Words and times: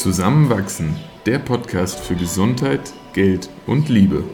Zusammenwachsen, 0.00 0.96
der 1.26 1.38
Podcast 1.38 2.00
für 2.00 2.14
Gesundheit, 2.14 2.80
Geld 3.12 3.50
und 3.66 3.90
Liebe. 3.90 4.24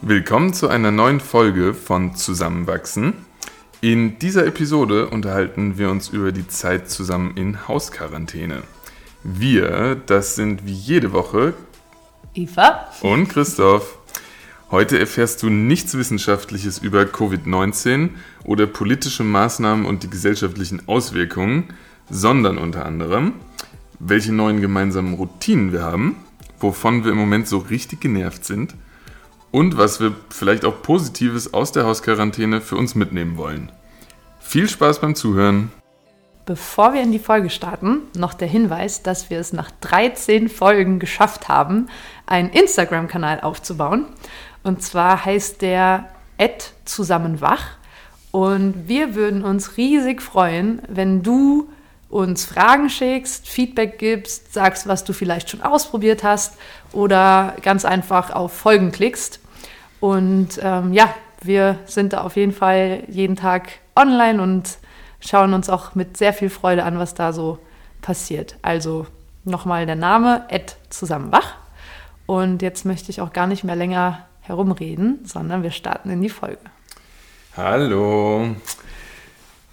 Willkommen 0.00 0.54
zu 0.54 0.68
einer 0.68 0.92
neuen 0.92 1.20
Folge 1.20 1.74
von 1.74 2.16
Zusammenwachsen. 2.16 3.26
In 3.82 4.18
dieser 4.18 4.46
Episode 4.46 5.10
unterhalten 5.10 5.76
wir 5.76 5.90
uns 5.90 6.08
über 6.08 6.32
die 6.32 6.48
Zeit 6.48 6.88
zusammen 6.88 7.36
in 7.36 7.68
Hausquarantäne. 7.68 8.62
Wir, 9.22 10.00
das 10.06 10.36
sind 10.36 10.64
wie 10.64 10.72
jede 10.72 11.12
Woche 11.12 11.52
Eva 12.34 12.88
und 13.02 13.28
Christoph. 13.28 13.97
Heute 14.70 14.98
erfährst 14.98 15.42
du 15.42 15.50
nichts 15.50 15.96
Wissenschaftliches 15.96 16.78
über 16.78 17.02
Covid-19 17.02 18.10
oder 18.44 18.66
politische 18.66 19.24
Maßnahmen 19.24 19.86
und 19.86 20.02
die 20.02 20.10
gesellschaftlichen 20.10 20.86
Auswirkungen, 20.88 21.72
sondern 22.10 22.58
unter 22.58 22.84
anderem, 22.84 23.34
welche 23.98 24.32
neuen 24.32 24.60
gemeinsamen 24.60 25.14
Routinen 25.14 25.72
wir 25.72 25.82
haben, 25.82 26.16
wovon 26.60 27.04
wir 27.04 27.12
im 27.12 27.18
Moment 27.18 27.48
so 27.48 27.58
richtig 27.58 28.00
genervt 28.00 28.44
sind– 28.44 28.74
und 29.50 29.78
was 29.78 30.00
wir 30.00 30.14
vielleicht 30.30 30.64
auch 30.64 30.82
Positives 30.82 31.54
aus 31.54 31.72
der 31.72 31.84
Hausquarantäne 31.84 32.60
für 32.60 32.76
uns 32.76 32.94
mitnehmen 32.94 33.36
wollen. 33.36 33.72
Viel 34.40 34.68
Spaß 34.68 35.00
beim 35.00 35.14
Zuhören! 35.14 35.70
Bevor 36.46 36.94
wir 36.94 37.02
in 37.02 37.12
die 37.12 37.18
Folge 37.18 37.50
starten, 37.50 38.00
noch 38.16 38.32
der 38.32 38.48
Hinweis, 38.48 39.02
dass 39.02 39.28
wir 39.28 39.38
es 39.38 39.52
nach 39.52 39.70
13 39.82 40.48
Folgen 40.48 40.98
geschafft 40.98 41.48
haben, 41.48 41.88
einen 42.24 42.48
Instagram-Kanal 42.48 43.40
aufzubauen. 43.40 44.06
Und 44.62 44.82
zwar 44.82 45.24
heißt 45.24 45.62
der 45.62 46.08
zusammenwach. 46.84 47.64
Und 48.30 48.88
wir 48.88 49.14
würden 49.14 49.44
uns 49.44 49.76
riesig 49.76 50.22
freuen, 50.22 50.82
wenn 50.88 51.22
du 51.22 51.68
uns 52.08 52.46
Fragen 52.46 52.88
schickst, 52.88 53.48
Feedback 53.48 53.98
gibst, 53.98 54.52
sagst, 54.52 54.86
was 54.86 55.04
du 55.04 55.12
vielleicht 55.12 55.50
schon 55.50 55.62
ausprobiert 55.62 56.22
hast 56.22 56.56
oder 56.92 57.54
ganz 57.62 57.84
einfach 57.84 58.30
auf 58.30 58.52
Folgen 58.52 58.92
klickst. 58.92 59.40
Und 60.00 60.60
ähm, 60.62 60.92
ja, 60.92 61.14
wir 61.42 61.78
sind 61.86 62.12
da 62.12 62.22
auf 62.22 62.36
jeden 62.36 62.52
Fall 62.52 63.02
jeden 63.08 63.36
Tag 63.36 63.68
online 63.94 64.42
und 64.42 64.78
schauen 65.20 65.52
uns 65.52 65.68
auch 65.68 65.94
mit 65.94 66.16
sehr 66.16 66.32
viel 66.32 66.50
Freude 66.50 66.84
an, 66.84 66.98
was 66.98 67.14
da 67.14 67.32
so 67.32 67.58
passiert. 68.00 68.56
Also 68.62 69.06
nochmal 69.44 69.86
der 69.86 69.96
Name, 69.96 70.44
Ed 70.48 70.76
zusammenwach. 70.88 71.54
Und 72.26 72.62
jetzt 72.62 72.84
möchte 72.84 73.10
ich 73.10 73.20
auch 73.20 73.32
gar 73.32 73.46
nicht 73.46 73.64
mehr 73.64 73.76
länger 73.76 74.26
herumreden, 74.48 75.20
sondern 75.24 75.62
wir 75.62 75.70
starten 75.70 76.10
in 76.10 76.20
die 76.20 76.30
Folge. 76.30 76.58
Hallo. 77.56 78.56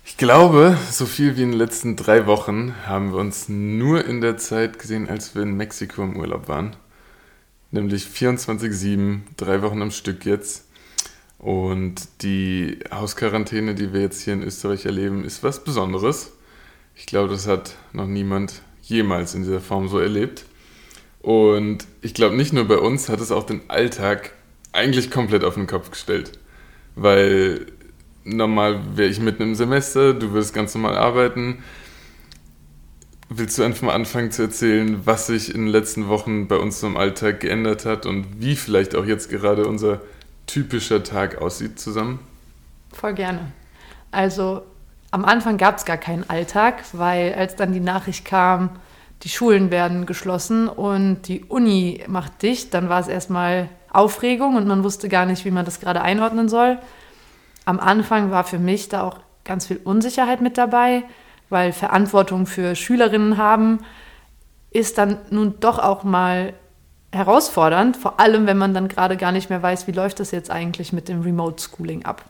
Ich 0.06 0.18
glaube, 0.18 0.78
so 0.92 1.06
viel 1.06 1.36
wie 1.36 1.44
in 1.44 1.52
den 1.52 1.58
letzten 1.58 1.96
drei 1.96 2.28
Wochen 2.28 2.76
haben 2.86 3.12
wir 3.12 3.20
uns 3.20 3.50
nur 3.50 4.06
in 4.06 4.22
der 4.22 4.38
Zeit 4.38 4.78
gesehen, 4.78 5.10
als 5.10 5.34
wir 5.34 5.42
in 5.42 5.58
Mexiko 5.58 6.04
im 6.04 6.18
Urlaub 6.18 6.48
waren 6.48 6.76
nämlich 7.76 8.06
24-7, 8.06 9.20
drei 9.38 9.62
Wochen 9.62 9.82
am 9.84 9.92
Stück 9.92 10.26
jetzt. 10.26 10.66
Und 11.38 12.08
die 12.24 12.80
Hausquarantäne, 12.92 13.76
die 13.76 13.94
wir 13.94 14.02
jetzt 14.02 14.22
hier 14.22 14.34
in 14.34 14.42
Österreich 14.42 14.86
erleben, 14.86 15.24
ist 15.24 15.44
was 15.44 15.64
Besonderes. 15.64 16.32
Ich 16.96 17.06
glaube, 17.06 17.30
das 17.30 17.46
hat 17.46 17.76
noch 17.94 18.08
niemand 18.08 18.62
jemals 18.82 19.36
in 19.36 19.44
dieser 19.44 19.62
Form 19.62 19.88
so 19.88 20.00
erlebt. 20.00 20.46
Und 21.22 21.86
ich 22.02 22.14
glaube, 22.14 22.36
nicht 22.36 22.54
nur 22.54 22.66
bei 22.66 22.78
uns 22.78 23.10
hat 23.10 23.20
es 23.20 23.32
auch 23.32 23.46
den 23.46 23.62
Alltag 23.70 24.32
eigentlich 24.76 25.10
komplett 25.10 25.44
auf 25.44 25.56
den 25.56 25.68
Kopf 25.68 25.92
gestellt. 25.92 26.34
Weil 26.96 27.66
normal 28.24 28.80
wäre 28.96 29.10
ich 29.10 29.20
mitten 29.20 29.44
im 29.44 29.56
Semester, 29.56 30.14
du 30.14 30.34
wirst 30.34 30.54
ganz 30.54 30.74
normal 30.76 30.98
arbeiten, 30.98 31.64
Willst 33.30 33.58
du 33.58 33.64
einfach 33.64 33.82
mal 33.82 33.96
anfangen 33.96 34.30
zu 34.30 34.44
erzählen, 34.44 35.02
was 35.06 35.28
sich 35.28 35.54
in 35.54 35.62
den 35.62 35.72
letzten 35.72 36.10
Wochen 36.10 36.48
bei 36.48 36.58
uns 36.58 36.84
im 36.84 36.96
Alltag 36.96 37.40
geändert 37.40 37.84
hat 37.84 38.06
und 38.06 38.40
wie 38.40 38.56
vielleicht 38.56 38.96
auch 38.96 39.04
jetzt 39.04 39.32
gerade 39.32 39.66
unser 39.66 40.00
typischer 40.46 41.04
Tag 41.04 41.42
aussieht 41.42 41.80
zusammen? 41.80 42.20
Voll 42.94 43.16
gerne. 43.16 43.52
Also 44.12 44.62
am 45.10 45.26
Anfang 45.26 45.58
gab 45.58 45.78
es 45.78 45.86
gar 45.86 45.98
keinen 45.98 46.30
Alltag, 46.30 46.84
weil 46.94 47.34
als 47.34 47.56
dann 47.56 47.74
die 47.74 47.80
Nachricht 47.80 48.26
kam, 48.26 48.70
die 49.24 49.30
Schulen 49.30 49.72
werden 49.72 50.06
geschlossen 50.06 50.68
und 50.68 51.24
die 51.24 51.46
Uni 51.46 52.04
macht 52.08 52.44
dicht, 52.44 52.76
dann 52.76 52.90
war 52.90 53.00
es 53.00 53.08
erstmal 53.08 53.70
Aufregung 53.96 54.56
und 54.56 54.68
man 54.68 54.84
wusste 54.84 55.10
gar 55.10 55.26
nicht, 55.26 55.46
wie 55.46 55.52
man 55.52 55.66
das 55.66 55.80
gerade 55.80 56.02
einordnen 56.02 56.50
soll. 56.50 56.78
Am 57.66 57.80
Anfang 57.80 58.32
war 58.32 58.44
für 58.44 58.60
mich 58.60 58.90
da 58.90 59.04
auch 59.04 59.20
ganz 59.44 59.68
viel 59.68 59.80
Unsicherheit 59.84 60.42
mit 60.42 60.58
dabei 60.58 61.04
weil 61.50 61.72
Verantwortung 61.72 62.46
für 62.46 62.76
Schülerinnen 62.76 63.38
haben, 63.38 63.80
ist 64.72 64.98
dann 64.98 65.18
nun 65.30 65.56
doch 65.60 65.80
auch 65.80 66.04
mal 66.04 66.54
herausfordernd, 67.12 67.96
vor 67.96 68.20
allem 68.20 68.46
wenn 68.46 68.58
man 68.58 68.74
dann 68.74 68.88
gerade 68.88 69.16
gar 69.16 69.32
nicht 69.32 69.50
mehr 69.50 69.64
weiß, 69.64 69.88
wie 69.88 69.94
läuft 69.94 70.20
das 70.20 70.32
jetzt 70.32 70.52
eigentlich 70.52 70.92
mit 70.92 71.08
dem 71.08 71.22
Remote 71.22 71.64
Schooling 71.64 72.04
ab. 72.04 72.26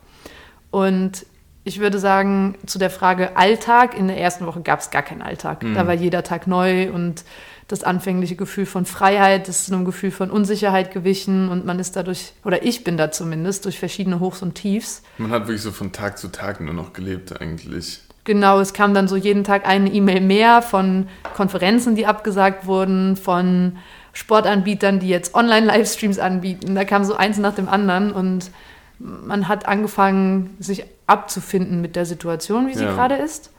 Und 0.69 1.25
ich 1.63 1.79
würde 1.79 1.97
sagen, 1.97 2.55
zu 2.67 2.77
der 2.77 2.91
Frage 2.91 3.35
Alltag, 3.35 3.97
in 3.97 4.07
der 4.07 4.19
ersten 4.19 4.45
Woche 4.45 4.61
gab 4.61 4.81
es 4.81 4.91
gar 4.91 5.01
keinen 5.01 5.23
Alltag. 5.23 5.63
Mhm. 5.63 5.73
Da 5.73 5.87
war 5.87 5.95
jeder 5.95 6.21
Tag 6.21 6.45
neu 6.45 6.91
und 6.91 7.23
das 7.67 7.83
anfängliche 7.83 8.35
Gefühl 8.35 8.65
von 8.65 8.85
Freiheit 8.85 9.49
ist 9.49 9.71
einem 9.71 9.85
Gefühl 9.85 10.11
von 10.11 10.29
Unsicherheit 10.29 10.91
gewichen 10.91 11.49
und 11.49 11.65
man 11.65 11.79
ist 11.79 11.95
dadurch, 11.95 12.33
oder 12.43 12.63
ich 12.63 12.83
bin 12.83 12.95
da 12.95 13.11
zumindest, 13.11 13.65
durch 13.65 13.79
verschiedene 13.79 14.19
Hochs 14.19 14.43
und 14.43 14.53
Tiefs. 14.53 15.01
Man 15.17 15.31
hat 15.31 15.43
wirklich 15.43 15.63
so 15.63 15.71
von 15.71 15.91
Tag 15.91 16.19
zu 16.19 16.27
Tag 16.27 16.61
nur 16.61 16.73
noch 16.73 16.93
gelebt 16.93 17.41
eigentlich. 17.41 18.01
Genau, 18.23 18.59
es 18.59 18.73
kam 18.73 18.93
dann 18.93 19.07
so 19.07 19.15
jeden 19.15 19.43
Tag 19.43 19.67
eine 19.67 19.91
E-Mail 19.91 20.21
mehr 20.21 20.61
von 20.61 21.07
Konferenzen, 21.35 21.95
die 21.95 22.05
abgesagt 22.05 22.65
wurden, 22.65 23.15
von 23.15 23.77
Sportanbietern, 24.13 24.99
die 24.99 25.09
jetzt 25.09 25.35
Online-Livestreams 25.35 26.19
anbieten. 26.19 26.73
Da 26.75 26.85
kam 26.85 27.03
so 27.03 27.15
eins 27.15 27.37
nach 27.37 27.53
dem 27.53 27.67
anderen 27.67 28.11
und 28.11 28.51
man 28.99 29.47
hat 29.47 29.67
angefangen, 29.67 30.55
sich 30.59 30.85
abzufinden 31.05 31.81
mit 31.81 31.95
der 31.95 32.05
Situation, 32.05 32.67
wie 32.67 32.73
sie 32.73 32.85
ja. 32.85 32.93
gerade 32.93 33.15
ist. 33.15 33.51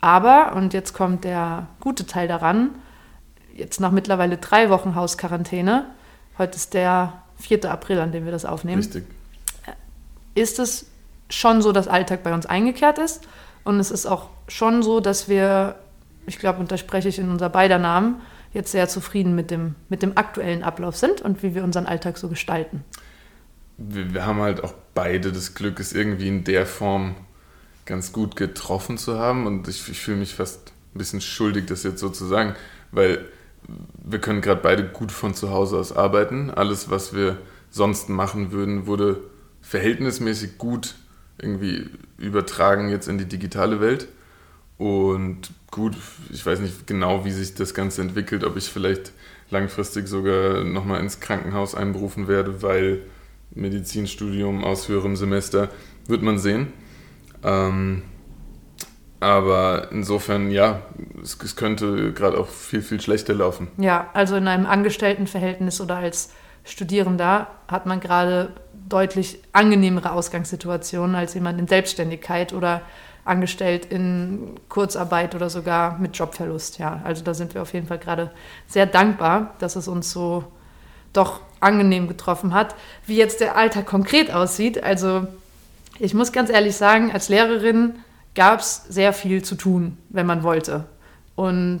Aber, 0.00 0.54
und 0.54 0.74
jetzt 0.74 0.94
kommt 0.94 1.24
der 1.24 1.66
gute 1.80 2.06
Teil 2.06 2.28
daran, 2.28 2.70
jetzt 3.58 3.80
nach 3.80 3.90
mittlerweile 3.90 4.38
drei 4.38 4.70
Wochen 4.70 4.94
Hausquarantäne, 4.94 5.86
heute 6.38 6.56
ist 6.56 6.74
der 6.74 7.22
4. 7.38 7.70
April, 7.70 7.98
an 7.98 8.12
dem 8.12 8.24
wir 8.24 8.32
das 8.32 8.44
aufnehmen, 8.44 8.82
Richtig. 8.82 9.04
ist 10.34 10.58
es 10.58 10.86
schon 11.28 11.60
so, 11.60 11.72
dass 11.72 11.88
Alltag 11.88 12.22
bei 12.22 12.32
uns 12.32 12.46
eingekehrt 12.46 12.98
ist. 12.98 13.26
Und 13.64 13.80
es 13.80 13.90
ist 13.90 14.06
auch 14.06 14.30
schon 14.46 14.82
so, 14.82 15.00
dass 15.00 15.28
wir, 15.28 15.74
ich 16.26 16.38
glaube, 16.38 16.60
und 16.60 16.72
da 16.72 16.78
spreche 16.78 17.08
ich 17.08 17.18
in 17.18 17.30
unser 17.30 17.50
beider 17.50 17.78
Namen, 17.78 18.20
jetzt 18.54 18.72
sehr 18.72 18.88
zufrieden 18.88 19.34
mit 19.34 19.50
dem, 19.50 19.74
mit 19.88 20.02
dem 20.02 20.16
aktuellen 20.16 20.62
Ablauf 20.62 20.96
sind 20.96 21.20
und 21.20 21.42
wie 21.42 21.54
wir 21.54 21.64
unseren 21.64 21.84
Alltag 21.84 22.16
so 22.16 22.28
gestalten. 22.28 22.82
Wir, 23.76 24.14
wir 24.14 24.24
haben 24.24 24.40
halt 24.40 24.64
auch 24.64 24.72
beide 24.94 25.32
das 25.32 25.54
Glück, 25.54 25.80
es 25.80 25.92
irgendwie 25.92 26.28
in 26.28 26.44
der 26.44 26.64
Form 26.64 27.14
ganz 27.84 28.12
gut 28.12 28.36
getroffen 28.36 28.96
zu 28.96 29.18
haben. 29.18 29.46
Und 29.46 29.68
ich, 29.68 29.86
ich 29.88 30.00
fühle 30.00 30.16
mich 30.18 30.34
fast 30.34 30.72
ein 30.94 30.98
bisschen 30.98 31.20
schuldig, 31.20 31.66
das 31.66 31.82
jetzt 31.82 32.00
so 32.00 32.08
zu 32.08 32.24
sagen, 32.24 32.54
weil 32.90 33.26
wir 34.02 34.18
können 34.20 34.40
gerade 34.40 34.60
beide 34.62 34.84
gut 34.84 35.12
von 35.12 35.34
zu 35.34 35.50
Hause 35.50 35.78
aus 35.78 35.92
arbeiten. 35.92 36.50
Alles, 36.50 36.90
was 36.90 37.14
wir 37.14 37.38
sonst 37.70 38.08
machen 38.08 38.52
würden, 38.52 38.86
wurde 38.86 39.20
verhältnismäßig 39.60 40.58
gut 40.58 40.94
irgendwie 41.40 41.86
übertragen 42.16 42.88
jetzt 42.88 43.08
in 43.08 43.18
die 43.18 43.26
digitale 43.26 43.80
Welt. 43.80 44.08
Und 44.78 45.50
gut, 45.70 45.96
ich 46.30 46.44
weiß 46.44 46.60
nicht 46.60 46.86
genau, 46.86 47.24
wie 47.24 47.32
sich 47.32 47.54
das 47.54 47.74
Ganze 47.74 48.00
entwickelt, 48.00 48.44
ob 48.44 48.56
ich 48.56 48.68
vielleicht 48.68 49.12
langfristig 49.50 50.08
sogar 50.08 50.64
nochmal 50.64 51.00
ins 51.00 51.20
Krankenhaus 51.20 51.74
einberufen 51.74 52.28
werde, 52.28 52.62
weil 52.62 53.02
Medizinstudium 53.50 54.64
aus 54.64 54.88
höherem 54.88 55.16
Semester, 55.16 55.70
wird 56.06 56.22
man 56.22 56.38
sehen. 56.38 56.68
Ähm, 57.42 58.02
aber 59.20 59.88
insofern, 59.90 60.50
ja, 60.50 60.80
es, 61.22 61.36
es 61.42 61.56
könnte 61.56 62.12
gerade 62.12 62.38
auch 62.38 62.48
viel, 62.48 62.82
viel 62.82 63.00
schlechter 63.00 63.34
laufen. 63.34 63.68
Ja, 63.76 64.08
also 64.12 64.36
in 64.36 64.46
einem 64.48 64.66
Angestelltenverhältnis 64.66 65.80
oder 65.80 65.96
als 65.96 66.30
Studierender 66.64 67.48
hat 67.66 67.86
man 67.86 68.00
gerade 68.00 68.52
deutlich 68.88 69.40
angenehmere 69.52 70.12
Ausgangssituationen 70.12 71.16
als 71.16 71.34
jemand 71.34 71.58
in 71.58 71.66
Selbstständigkeit 71.66 72.52
oder 72.52 72.82
angestellt 73.24 73.86
in 73.86 74.54
Kurzarbeit 74.68 75.34
oder 75.34 75.50
sogar 75.50 75.98
mit 75.98 76.16
Jobverlust. 76.16 76.78
Ja, 76.78 77.00
also 77.04 77.22
da 77.22 77.34
sind 77.34 77.54
wir 77.54 77.62
auf 77.62 77.74
jeden 77.74 77.86
Fall 77.86 77.98
gerade 77.98 78.30
sehr 78.66 78.86
dankbar, 78.86 79.54
dass 79.58 79.76
es 79.76 79.88
uns 79.88 80.10
so 80.10 80.44
doch 81.12 81.40
angenehm 81.60 82.08
getroffen 82.08 82.54
hat. 82.54 82.74
Wie 83.06 83.16
jetzt 83.16 83.40
der 83.40 83.56
Alltag 83.56 83.86
konkret 83.86 84.32
aussieht, 84.32 84.82
also 84.82 85.26
ich 85.98 86.14
muss 86.14 86.32
ganz 86.32 86.48
ehrlich 86.48 86.76
sagen, 86.76 87.10
als 87.12 87.28
Lehrerin 87.28 87.96
gab 88.38 88.60
es 88.60 88.84
sehr 88.88 89.12
viel 89.12 89.42
zu 89.42 89.56
tun, 89.56 89.98
wenn 90.10 90.24
man 90.24 90.44
wollte. 90.44 90.84
Und 91.34 91.80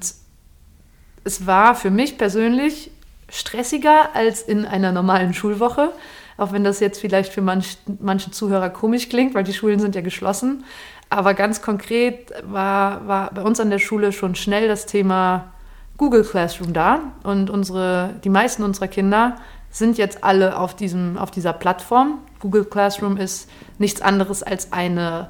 es 1.22 1.46
war 1.46 1.76
für 1.76 1.90
mich 1.90 2.18
persönlich 2.18 2.90
stressiger 3.28 4.16
als 4.16 4.42
in 4.42 4.66
einer 4.66 4.90
normalen 4.90 5.34
Schulwoche. 5.34 5.92
auch 6.36 6.52
wenn 6.52 6.64
das 6.64 6.80
jetzt 6.80 7.00
vielleicht 7.00 7.32
für 7.32 7.42
manch, 7.42 7.78
manche 8.00 8.32
Zuhörer 8.32 8.70
komisch 8.70 9.08
klingt, 9.08 9.34
weil 9.34 9.44
die 9.44 9.52
Schulen 9.52 9.78
sind 9.78 9.94
ja 9.94 10.00
geschlossen. 10.00 10.64
Aber 11.10 11.34
ganz 11.34 11.62
konkret 11.62 12.32
war, 12.44 13.06
war 13.06 13.32
bei 13.32 13.42
uns 13.42 13.60
an 13.60 13.70
der 13.70 13.78
Schule 13.78 14.12
schon 14.12 14.34
schnell 14.34 14.66
das 14.66 14.86
Thema 14.86 15.52
Google 15.96 16.24
Classroom 16.24 16.72
da. 16.72 17.00
Und 17.22 17.50
unsere, 17.50 18.14
die 18.24 18.30
meisten 18.30 18.64
unserer 18.64 18.88
Kinder 18.88 19.36
sind 19.70 19.96
jetzt 19.96 20.24
alle 20.24 20.58
auf, 20.58 20.74
diesem, 20.74 21.18
auf 21.18 21.30
dieser 21.30 21.52
Plattform. 21.52 22.18
Google 22.40 22.64
Classroom 22.64 23.16
ist 23.16 23.48
nichts 23.78 24.00
anderes 24.00 24.42
als 24.42 24.72
eine 24.72 25.28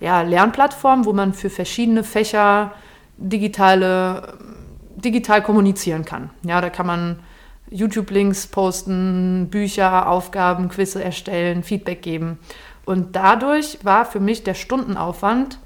ja, 0.00 0.22
Lernplattform, 0.22 1.04
wo 1.04 1.12
man 1.12 1.32
für 1.32 1.50
verschiedene 1.50 2.04
Fächer 2.04 2.72
digitale, 3.16 4.34
digital 4.96 5.42
kommunizieren 5.42 6.04
kann. 6.04 6.30
Ja, 6.42 6.60
da 6.60 6.70
kann 6.70 6.86
man 6.86 7.18
YouTube-Links 7.70 8.46
posten, 8.46 9.48
Bücher, 9.50 10.08
Aufgaben, 10.08 10.68
Quizze 10.68 11.02
erstellen, 11.02 11.62
Feedback 11.62 12.02
geben. 12.02 12.38
Und 12.84 13.16
dadurch 13.16 13.78
war 13.82 14.06
für 14.06 14.20
mich 14.20 14.44
der 14.44 14.54
Stundenaufwand 14.54 15.58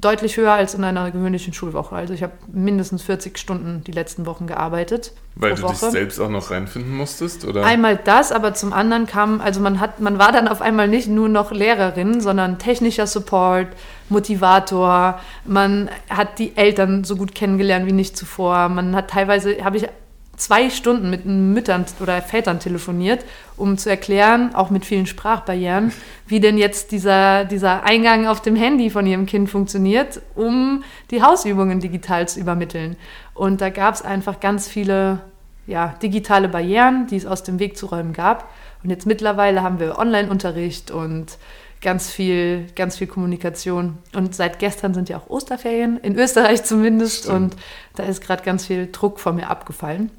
deutlich 0.00 0.36
höher 0.36 0.52
als 0.52 0.74
in 0.74 0.84
einer 0.84 1.10
gewöhnlichen 1.10 1.52
Schulwoche. 1.52 1.96
Also 1.96 2.14
ich 2.14 2.22
habe 2.22 2.32
mindestens 2.52 3.02
40 3.02 3.36
Stunden 3.36 3.82
die 3.84 3.90
letzten 3.90 4.26
Wochen 4.26 4.46
gearbeitet. 4.46 5.12
Weil 5.34 5.56
du 5.56 5.62
Woche. 5.62 5.72
dich 5.72 5.80
selbst 5.80 6.20
auch 6.20 6.28
noch 6.28 6.52
reinfinden 6.52 6.96
musstest, 6.96 7.44
oder? 7.44 7.64
Einmal 7.64 7.96
das, 7.96 8.30
aber 8.30 8.54
zum 8.54 8.72
anderen 8.72 9.06
kam, 9.06 9.40
also 9.40 9.60
man 9.60 9.80
hat, 9.80 9.98
man 9.98 10.18
war 10.18 10.30
dann 10.30 10.46
auf 10.46 10.62
einmal 10.62 10.86
nicht 10.86 11.08
nur 11.08 11.28
noch 11.28 11.50
Lehrerin, 11.50 12.20
sondern 12.20 12.60
technischer 12.60 13.08
Support, 13.08 13.68
Motivator. 14.08 15.18
Man 15.44 15.90
hat 16.08 16.38
die 16.38 16.56
Eltern 16.56 17.02
so 17.02 17.16
gut 17.16 17.34
kennengelernt 17.34 17.86
wie 17.86 17.92
nicht 17.92 18.16
zuvor. 18.16 18.68
Man 18.68 18.94
hat 18.94 19.10
teilweise, 19.10 19.64
habe 19.64 19.78
ich 19.78 19.88
zwei 20.38 20.70
Stunden 20.70 21.10
mit 21.10 21.26
Müttern 21.26 21.84
oder 22.00 22.22
Vätern 22.22 22.60
telefoniert, 22.60 23.24
um 23.56 23.76
zu 23.76 23.90
erklären, 23.90 24.54
auch 24.54 24.70
mit 24.70 24.86
vielen 24.86 25.06
Sprachbarrieren, 25.06 25.92
wie 26.26 26.40
denn 26.40 26.56
jetzt 26.56 26.92
dieser, 26.92 27.44
dieser 27.44 27.82
Eingang 27.84 28.26
auf 28.26 28.40
dem 28.40 28.56
Handy 28.56 28.88
von 28.88 29.06
ihrem 29.06 29.26
Kind 29.26 29.50
funktioniert, 29.50 30.22
um 30.34 30.84
die 31.10 31.22
Hausübungen 31.22 31.80
digital 31.80 32.28
zu 32.28 32.40
übermitteln. 32.40 32.96
Und 33.34 33.60
da 33.60 33.68
gab 33.68 33.94
es 33.94 34.02
einfach 34.02 34.40
ganz 34.40 34.68
viele 34.68 35.20
ja, 35.66 35.94
digitale 36.02 36.48
Barrieren, 36.48 37.06
die 37.08 37.16
es 37.16 37.26
aus 37.26 37.42
dem 37.42 37.58
Weg 37.58 37.76
zu 37.76 37.86
räumen 37.86 38.12
gab. 38.12 38.48
Und 38.82 38.90
jetzt 38.90 39.06
mittlerweile 39.06 39.62
haben 39.62 39.80
wir 39.80 39.98
Online-Unterricht 39.98 40.90
und 40.90 41.36
ganz 41.80 42.10
viel, 42.10 42.66
ganz 42.74 42.96
viel 42.96 43.06
Kommunikation. 43.06 43.98
Und 44.14 44.34
seit 44.34 44.60
gestern 44.60 44.94
sind 44.94 45.08
ja 45.08 45.18
auch 45.18 45.28
Osterferien, 45.28 45.98
in 45.98 46.16
Österreich 46.16 46.64
zumindest. 46.64 47.24
Stimmt. 47.24 47.54
Und 47.54 47.56
da 47.96 48.04
ist 48.04 48.20
gerade 48.20 48.42
ganz 48.44 48.66
viel 48.66 48.88
Druck 48.90 49.20
von 49.20 49.36
mir 49.36 49.50
abgefallen 49.50 50.10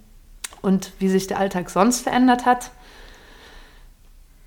und 0.61 0.91
wie 0.99 1.09
sich 1.09 1.27
der 1.27 1.39
Alltag 1.39 1.69
sonst 1.69 2.01
verändert 2.01 2.45
hat. 2.45 2.71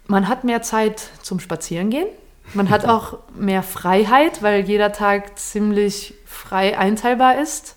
Man 0.06 0.29
hat 0.29 0.44
mehr 0.44 0.62
Zeit 0.62 1.11
zum 1.23 1.41
Spazierengehen. 1.41 2.09
Man 2.55 2.70
hat 2.70 2.85
auch 2.88 3.19
mehr 3.35 3.62
Freiheit, 3.62 4.43
weil 4.43 4.64
jeder 4.64 4.93
Tag 4.93 5.38
ziemlich 5.38 6.14
frei 6.26 6.79
einteilbar 6.79 7.41
ist. 7.41 7.76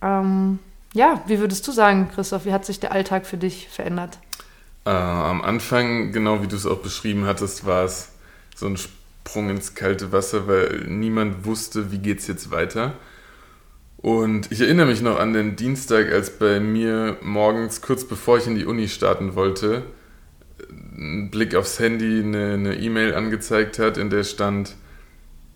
Ähm, 0.00 0.58
ja, 0.92 1.22
wie 1.26 1.38
würdest 1.38 1.66
du 1.66 1.72
sagen, 1.72 2.10
Christoph, 2.14 2.44
wie 2.44 2.52
hat 2.52 2.64
sich 2.64 2.80
der 2.80 2.92
Alltag 2.92 3.26
für 3.26 3.36
dich 3.36 3.68
verändert? 3.68 4.18
Äh, 4.84 4.90
am 4.90 5.42
Anfang, 5.42 6.12
genau 6.12 6.42
wie 6.42 6.48
du 6.48 6.56
es 6.56 6.66
auch 6.66 6.78
beschrieben 6.78 7.26
hattest, 7.26 7.64
war 7.64 7.84
es 7.84 8.10
so 8.54 8.66
ein 8.66 8.76
Sprung 8.76 9.48
ins 9.48 9.74
kalte 9.74 10.12
Wasser, 10.12 10.48
weil 10.48 10.84
niemand 10.88 11.44
wusste, 11.44 11.92
wie 11.92 11.98
geht 11.98 12.18
es 12.18 12.26
jetzt 12.26 12.50
weiter. 12.50 12.94
Und 14.02 14.50
ich 14.50 14.60
erinnere 14.60 14.86
mich 14.86 15.00
noch 15.00 15.18
an 15.18 15.32
den 15.32 15.54
Dienstag, 15.54 16.10
als 16.12 16.30
bei 16.30 16.58
mir 16.58 17.16
morgens, 17.22 17.80
kurz 17.82 18.04
bevor 18.04 18.36
ich 18.36 18.48
in 18.48 18.56
die 18.56 18.66
Uni 18.66 18.88
starten 18.88 19.36
wollte, 19.36 19.84
ein 20.96 21.30
Blick 21.30 21.54
aufs 21.54 21.78
Handy 21.78 22.20
eine 22.20 22.76
E-Mail 22.76 23.14
angezeigt 23.14 23.78
hat, 23.78 23.96
in 23.96 24.10
der 24.10 24.24
stand, 24.24 24.74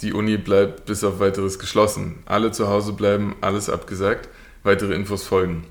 die 0.00 0.12
Uni 0.12 0.36
bleibt 0.36 0.86
bis 0.86 1.02
auf 1.02 1.18
weiteres 1.18 1.58
geschlossen. 1.58 2.20
Alle 2.24 2.52
zu 2.52 2.68
Hause 2.68 2.92
bleiben, 2.92 3.34
alles 3.40 3.68
abgesagt, 3.68 4.28
weitere 4.62 4.94
Infos 4.94 5.24
folgen. 5.24 5.64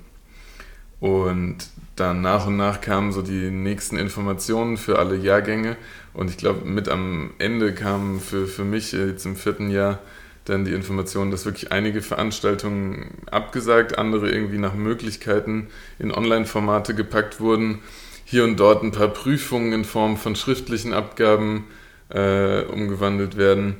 Und 1.00 1.56
dann 1.96 2.20
nach 2.20 2.46
und 2.46 2.56
nach 2.56 2.82
kamen 2.82 3.12
so 3.12 3.22
die 3.22 3.50
nächsten 3.50 3.96
Informationen 3.96 4.76
für 4.76 4.98
alle 4.98 5.16
Jahrgänge. 5.16 5.76
Und 6.12 6.28
ich 6.28 6.36
glaube, 6.36 6.68
mit 6.68 6.88
am 6.90 7.30
Ende 7.38 7.72
kam 7.74 8.20
für, 8.20 8.46
für 8.46 8.64
mich 8.64 8.92
jetzt 8.92 9.24
im 9.24 9.36
vierten 9.36 9.70
Jahr 9.70 10.00
dann 10.48 10.64
die 10.64 10.72
Information, 10.72 11.30
dass 11.30 11.44
wirklich 11.44 11.72
einige 11.72 12.02
Veranstaltungen 12.02 13.06
abgesagt, 13.30 13.98
andere 13.98 14.30
irgendwie 14.30 14.58
nach 14.58 14.74
Möglichkeiten 14.74 15.68
in 15.98 16.12
Online-Formate 16.12 16.94
gepackt 16.94 17.40
wurden. 17.40 17.80
Hier 18.24 18.44
und 18.44 18.58
dort 18.58 18.82
ein 18.82 18.92
paar 18.92 19.08
Prüfungen 19.08 19.72
in 19.72 19.84
Form 19.84 20.16
von 20.16 20.34
schriftlichen 20.34 20.92
Abgaben 20.92 21.66
äh, 22.08 22.62
umgewandelt 22.62 23.36
werden. 23.36 23.76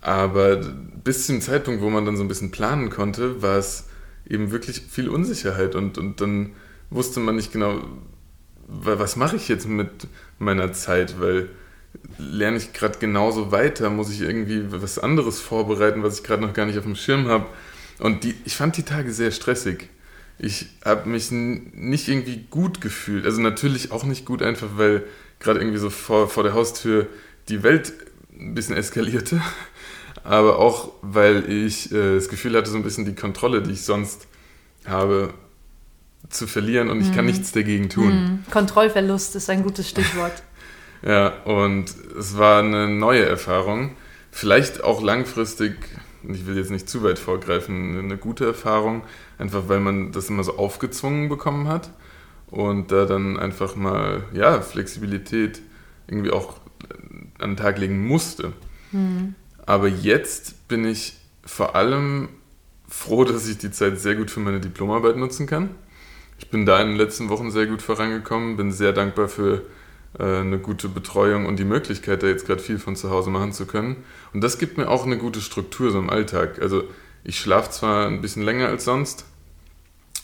Aber 0.00 0.56
bis 1.02 1.26
zum 1.26 1.40
Zeitpunkt, 1.40 1.82
wo 1.82 1.90
man 1.90 2.04
dann 2.04 2.16
so 2.16 2.22
ein 2.22 2.28
bisschen 2.28 2.50
planen 2.50 2.90
konnte, 2.90 3.42
war 3.42 3.56
es 3.56 3.88
eben 4.28 4.50
wirklich 4.50 4.82
viel 4.88 5.08
Unsicherheit 5.08 5.74
und, 5.74 5.98
und 5.98 6.20
dann 6.20 6.52
wusste 6.90 7.20
man 7.20 7.36
nicht 7.36 7.52
genau, 7.52 7.82
was 8.68 9.16
mache 9.16 9.36
ich 9.36 9.48
jetzt 9.48 9.68
mit 9.68 10.08
meiner 10.38 10.72
Zeit, 10.72 11.20
weil 11.20 11.48
lerne 12.18 12.56
ich 12.56 12.72
gerade 12.72 12.98
genauso 12.98 13.52
weiter? 13.52 13.90
Muss 13.90 14.10
ich 14.10 14.20
irgendwie 14.20 14.64
was 14.70 14.98
anderes 14.98 15.40
vorbereiten, 15.40 16.02
was 16.02 16.18
ich 16.18 16.24
gerade 16.24 16.42
noch 16.42 16.54
gar 16.54 16.66
nicht 16.66 16.78
auf 16.78 16.84
dem 16.84 16.96
Schirm 16.96 17.28
habe? 17.28 17.46
Und 17.98 18.24
die, 18.24 18.34
ich 18.44 18.56
fand 18.56 18.76
die 18.76 18.82
Tage 18.82 19.12
sehr 19.12 19.30
stressig. 19.30 19.88
Ich 20.38 20.66
habe 20.84 21.08
mich 21.08 21.30
nicht 21.30 22.08
irgendwie 22.08 22.44
gut 22.50 22.80
gefühlt. 22.80 23.24
Also 23.24 23.40
natürlich 23.40 23.90
auch 23.90 24.04
nicht 24.04 24.26
gut, 24.26 24.42
einfach 24.42 24.68
weil 24.76 25.04
gerade 25.40 25.60
irgendwie 25.60 25.78
so 25.78 25.90
vor, 25.90 26.28
vor 26.28 26.42
der 26.42 26.54
Haustür 26.54 27.06
die 27.48 27.62
Welt 27.62 27.92
ein 28.38 28.54
bisschen 28.54 28.76
eskalierte. 28.76 29.40
Aber 30.24 30.58
auch, 30.58 30.92
weil 31.02 31.50
ich 31.50 31.92
äh, 31.92 32.16
das 32.16 32.28
Gefühl 32.28 32.56
hatte, 32.56 32.70
so 32.70 32.76
ein 32.76 32.82
bisschen 32.82 33.04
die 33.04 33.14
Kontrolle, 33.14 33.62
die 33.62 33.72
ich 33.72 33.82
sonst 33.82 34.26
habe, 34.84 35.32
zu 36.28 36.46
verlieren 36.48 36.90
und 36.90 37.00
ich 37.00 37.12
kann 37.12 37.24
mhm. 37.24 37.30
nichts 37.30 37.52
dagegen 37.52 37.88
tun. 37.88 38.08
Mhm. 38.08 38.50
Kontrollverlust 38.50 39.36
ist 39.36 39.48
ein 39.50 39.62
gutes 39.62 39.88
Stichwort. 39.88 40.42
Ja, 41.02 41.28
und 41.44 41.94
es 42.18 42.36
war 42.38 42.60
eine 42.60 42.88
neue 42.88 43.24
Erfahrung. 43.24 43.96
Vielleicht 44.30 44.84
auch 44.84 45.02
langfristig, 45.02 45.76
ich 46.22 46.46
will 46.46 46.56
jetzt 46.56 46.70
nicht 46.70 46.88
zu 46.88 47.02
weit 47.02 47.18
vorgreifen, 47.18 47.98
eine 47.98 48.16
gute 48.16 48.44
Erfahrung, 48.44 49.02
einfach 49.38 49.68
weil 49.68 49.80
man 49.80 50.12
das 50.12 50.28
immer 50.28 50.44
so 50.44 50.56
aufgezwungen 50.58 51.28
bekommen 51.28 51.68
hat 51.68 51.90
und 52.50 52.92
da 52.92 53.04
dann 53.04 53.38
einfach 53.38 53.76
mal, 53.76 54.24
ja, 54.32 54.60
Flexibilität 54.60 55.60
irgendwie 56.06 56.30
auch 56.30 56.56
an 57.38 57.50
den 57.50 57.56
Tag 57.56 57.78
legen 57.78 58.06
musste. 58.06 58.52
Mhm. 58.92 59.34
Aber 59.64 59.88
jetzt 59.88 60.68
bin 60.68 60.84
ich 60.84 61.16
vor 61.44 61.74
allem 61.74 62.28
froh, 62.88 63.24
dass 63.24 63.48
ich 63.48 63.58
die 63.58 63.70
Zeit 63.70 64.00
sehr 64.00 64.14
gut 64.14 64.30
für 64.30 64.40
meine 64.40 64.60
Diplomarbeit 64.60 65.16
nutzen 65.16 65.46
kann. 65.46 65.70
Ich 66.38 66.50
bin 66.50 66.66
da 66.66 66.80
in 66.80 66.88
den 66.88 66.96
letzten 66.96 67.28
Wochen 67.28 67.50
sehr 67.50 67.66
gut 67.66 67.82
vorangekommen, 67.82 68.56
bin 68.56 68.70
sehr 68.70 68.92
dankbar 68.92 69.28
für 69.28 69.62
eine 70.22 70.58
gute 70.58 70.88
Betreuung 70.88 71.46
und 71.46 71.58
die 71.58 71.64
Möglichkeit, 71.64 72.22
da 72.22 72.26
jetzt 72.26 72.46
gerade 72.46 72.62
viel 72.62 72.78
von 72.78 72.96
zu 72.96 73.10
Hause 73.10 73.30
machen 73.30 73.52
zu 73.52 73.66
können. 73.66 74.04
Und 74.32 74.42
das 74.42 74.58
gibt 74.58 74.78
mir 74.78 74.88
auch 74.88 75.04
eine 75.04 75.18
gute 75.18 75.40
Struktur 75.40 75.90
so 75.90 75.98
im 75.98 76.10
Alltag. 76.10 76.60
Also 76.62 76.84
ich 77.24 77.38
schlafe 77.38 77.70
zwar 77.70 78.06
ein 78.06 78.20
bisschen 78.20 78.42
länger 78.42 78.68
als 78.68 78.84
sonst. 78.84 79.24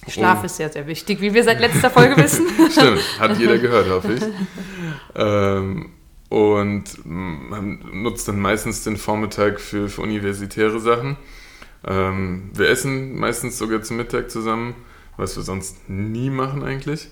Schlaf 0.09 0.43
ist 0.45 0.57
sehr, 0.57 0.71
sehr 0.71 0.87
wichtig, 0.87 1.21
wie 1.21 1.33
wir 1.33 1.45
seit 1.45 1.61
letzter 1.61 1.91
Folge 1.91 2.17
wissen. 2.17 2.47
Stimmt, 2.71 3.21
hat 3.21 3.39
jeder 3.39 3.59
gehört, 3.59 3.89
hoffe 3.89 4.15
ich. 4.15 4.23
Ähm, 5.15 5.91
und 6.29 6.85
man 7.05 7.85
nutzt 7.93 8.27
dann 8.27 8.41
meistens 8.41 8.83
den 8.83 8.97
Vormittag 8.97 9.61
für, 9.61 9.89
für 9.89 10.03
universitäre 10.03 10.81
Sachen. 10.81 11.17
Ähm, 11.87 12.51
wir 12.55 12.69
essen 12.69 13.19
meistens 13.19 13.59
sogar 13.59 13.83
zum 13.83 13.99
Mittag 13.99 14.31
zusammen, 14.31 14.75
was 15.17 15.37
wir 15.37 15.43
sonst 15.43 15.89
nie 15.89 16.31
machen 16.31 16.65
eigentlich. 16.65 17.09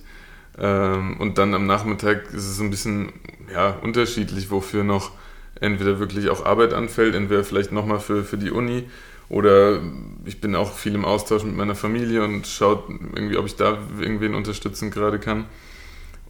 Ähm, 0.58 1.16
und 1.18 1.38
dann 1.38 1.54
am 1.54 1.66
Nachmittag 1.66 2.32
ist 2.32 2.48
es 2.48 2.60
ein 2.60 2.70
bisschen 2.70 3.12
ja, 3.52 3.76
unterschiedlich, 3.82 4.50
wofür 4.50 4.84
noch 4.84 5.12
entweder 5.60 5.98
wirklich 5.98 6.30
auch 6.30 6.44
Arbeit 6.44 6.72
anfällt, 6.72 7.14
entweder 7.14 7.44
vielleicht 7.44 7.72
nochmal 7.72 8.00
für, 8.00 8.24
für 8.24 8.38
die 8.38 8.50
Uni 8.50 8.84
oder 9.30 9.80
ich 10.24 10.40
bin 10.40 10.56
auch 10.56 10.74
viel 10.74 10.94
im 10.94 11.04
Austausch 11.04 11.44
mit 11.44 11.56
meiner 11.56 11.76
Familie 11.76 12.24
und 12.24 12.48
schaue 12.48 12.82
irgendwie, 13.14 13.36
ob 13.36 13.46
ich 13.46 13.54
da 13.54 13.78
irgendwen 14.00 14.34
unterstützen 14.34 14.90
gerade 14.90 15.20
kann. 15.20 15.46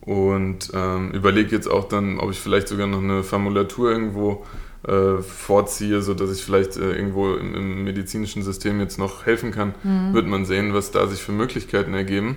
Und 0.03 0.71
ähm, 0.75 1.11
überlege 1.13 1.55
jetzt 1.55 1.71
auch 1.71 1.89
dann, 1.89 2.19
ob 2.19 2.31
ich 2.31 2.39
vielleicht 2.39 2.69
sogar 2.69 2.87
noch 2.87 3.03
eine 3.03 3.23
Formulatur 3.23 3.91
irgendwo 3.91 4.45
äh, 4.87 5.23
vorziehe, 5.23 6.03
sodass 6.03 6.33
ich 6.33 6.45
vielleicht 6.45 6.77
äh, 6.77 6.93
irgendwo 6.93 7.35
im, 7.35 7.55
im, 7.55 7.85
medizinischen 7.85 8.43
System 8.43 8.81
jetzt 8.81 8.99
noch 8.99 9.25
helfen 9.27 9.51
kann. 9.51 9.75
Mhm. 9.83 10.15
Wird 10.15 10.27
man 10.27 10.45
sehen, 10.45 10.75
was 10.75 10.91
da 10.91 11.07
sich 11.07 11.23
für 11.23 11.33
Möglichkeiten 11.33 11.95
ergeben. 11.95 12.37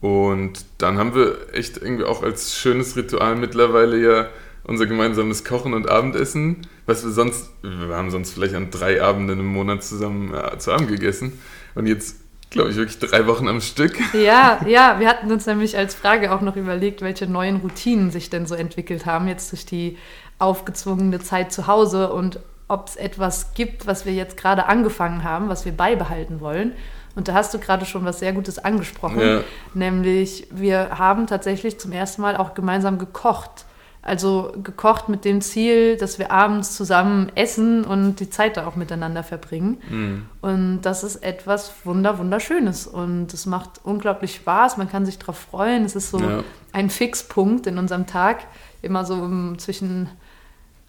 Und 0.00 0.64
dann 0.78 0.98
haben 0.98 1.14
wir 1.14 1.36
echt 1.52 1.78
irgendwie 1.78 2.04
auch 2.04 2.22
als 2.22 2.56
schönes 2.56 2.96
Ritual 2.96 3.36
mittlerweile 3.36 3.98
ja 3.98 4.28
unser 4.64 4.86
gemeinsames 4.86 5.44
Kochen 5.44 5.74
und 5.74 5.88
Abendessen, 5.88 6.66
was 6.86 7.04
wir 7.04 7.12
sonst, 7.12 7.50
wir 7.62 7.94
haben 7.94 8.10
sonst 8.10 8.32
vielleicht 8.32 8.54
an 8.54 8.70
drei 8.70 9.00
Abenden 9.02 9.40
im 9.40 9.46
Monat 9.46 9.84
zusammen 9.84 10.34
äh, 10.34 10.58
zu 10.58 10.72
Abend 10.72 10.88
gegessen. 10.88 11.38
Und 11.74 11.86
jetzt 11.86 12.16
glaube 12.50 12.70
ich, 12.70 12.76
wirklich 12.76 12.98
drei 12.98 13.26
Wochen 13.26 13.48
am 13.48 13.60
Stück. 13.60 13.96
Ja, 14.12 14.60
ja, 14.66 14.98
wir 14.98 15.08
hatten 15.08 15.30
uns 15.30 15.46
nämlich 15.46 15.76
als 15.76 15.94
Frage 15.94 16.32
auch 16.32 16.40
noch 16.40 16.56
überlegt, 16.56 17.02
welche 17.02 17.26
neuen 17.26 17.56
Routinen 17.56 18.10
sich 18.10 18.30
denn 18.30 18.46
so 18.46 18.54
entwickelt 18.54 19.06
haben, 19.06 19.28
jetzt 19.28 19.52
durch 19.52 19.66
die 19.66 19.98
aufgezwungene 20.38 21.20
Zeit 21.20 21.52
zu 21.52 21.66
Hause 21.66 22.12
und 22.12 22.40
ob 22.68 22.88
es 22.88 22.96
etwas 22.96 23.54
gibt, 23.54 23.86
was 23.86 24.06
wir 24.06 24.12
jetzt 24.12 24.36
gerade 24.36 24.66
angefangen 24.66 25.22
haben, 25.22 25.48
was 25.48 25.64
wir 25.64 25.72
beibehalten 25.72 26.40
wollen. 26.40 26.72
Und 27.16 27.28
da 27.28 27.34
hast 27.34 27.52
du 27.54 27.58
gerade 27.58 27.86
schon 27.86 28.04
was 28.04 28.20
sehr 28.20 28.34
Gutes 28.34 28.58
angesprochen, 28.58 29.20
ja. 29.20 29.40
nämlich 29.74 30.46
wir 30.50 30.98
haben 30.98 31.26
tatsächlich 31.26 31.80
zum 31.80 31.90
ersten 31.90 32.22
Mal 32.22 32.36
auch 32.36 32.54
gemeinsam 32.54 32.98
gekocht. 32.98 33.64
Also 34.02 34.52
gekocht 34.62 35.08
mit 35.08 35.24
dem 35.24 35.40
Ziel, 35.40 35.96
dass 35.96 36.20
wir 36.20 36.30
abends 36.30 36.76
zusammen 36.76 37.32
essen 37.34 37.84
und 37.84 38.20
die 38.20 38.30
Zeit 38.30 38.56
da 38.56 38.68
auch 38.68 38.76
miteinander 38.76 39.24
verbringen. 39.24 39.78
Mhm. 39.88 40.26
Und 40.42 40.82
das 40.82 41.02
ist 41.02 41.16
etwas 41.24 41.72
wunder 41.82 42.18
wunderschönes 42.18 42.86
und 42.86 43.34
es 43.34 43.46
macht 43.46 43.80
unglaublich 43.82 44.36
Spaß. 44.36 44.76
Man 44.76 44.88
kann 44.88 45.04
sich 45.04 45.18
darauf 45.18 45.38
freuen. 45.38 45.84
Es 45.84 45.96
ist 45.96 46.12
so 46.12 46.20
ja. 46.20 46.44
ein 46.72 46.88
Fixpunkt 46.88 47.66
in 47.66 47.78
unserem 47.78 48.06
Tag, 48.06 48.44
immer 48.80 49.04
so 49.04 49.28
zwischen 49.56 50.08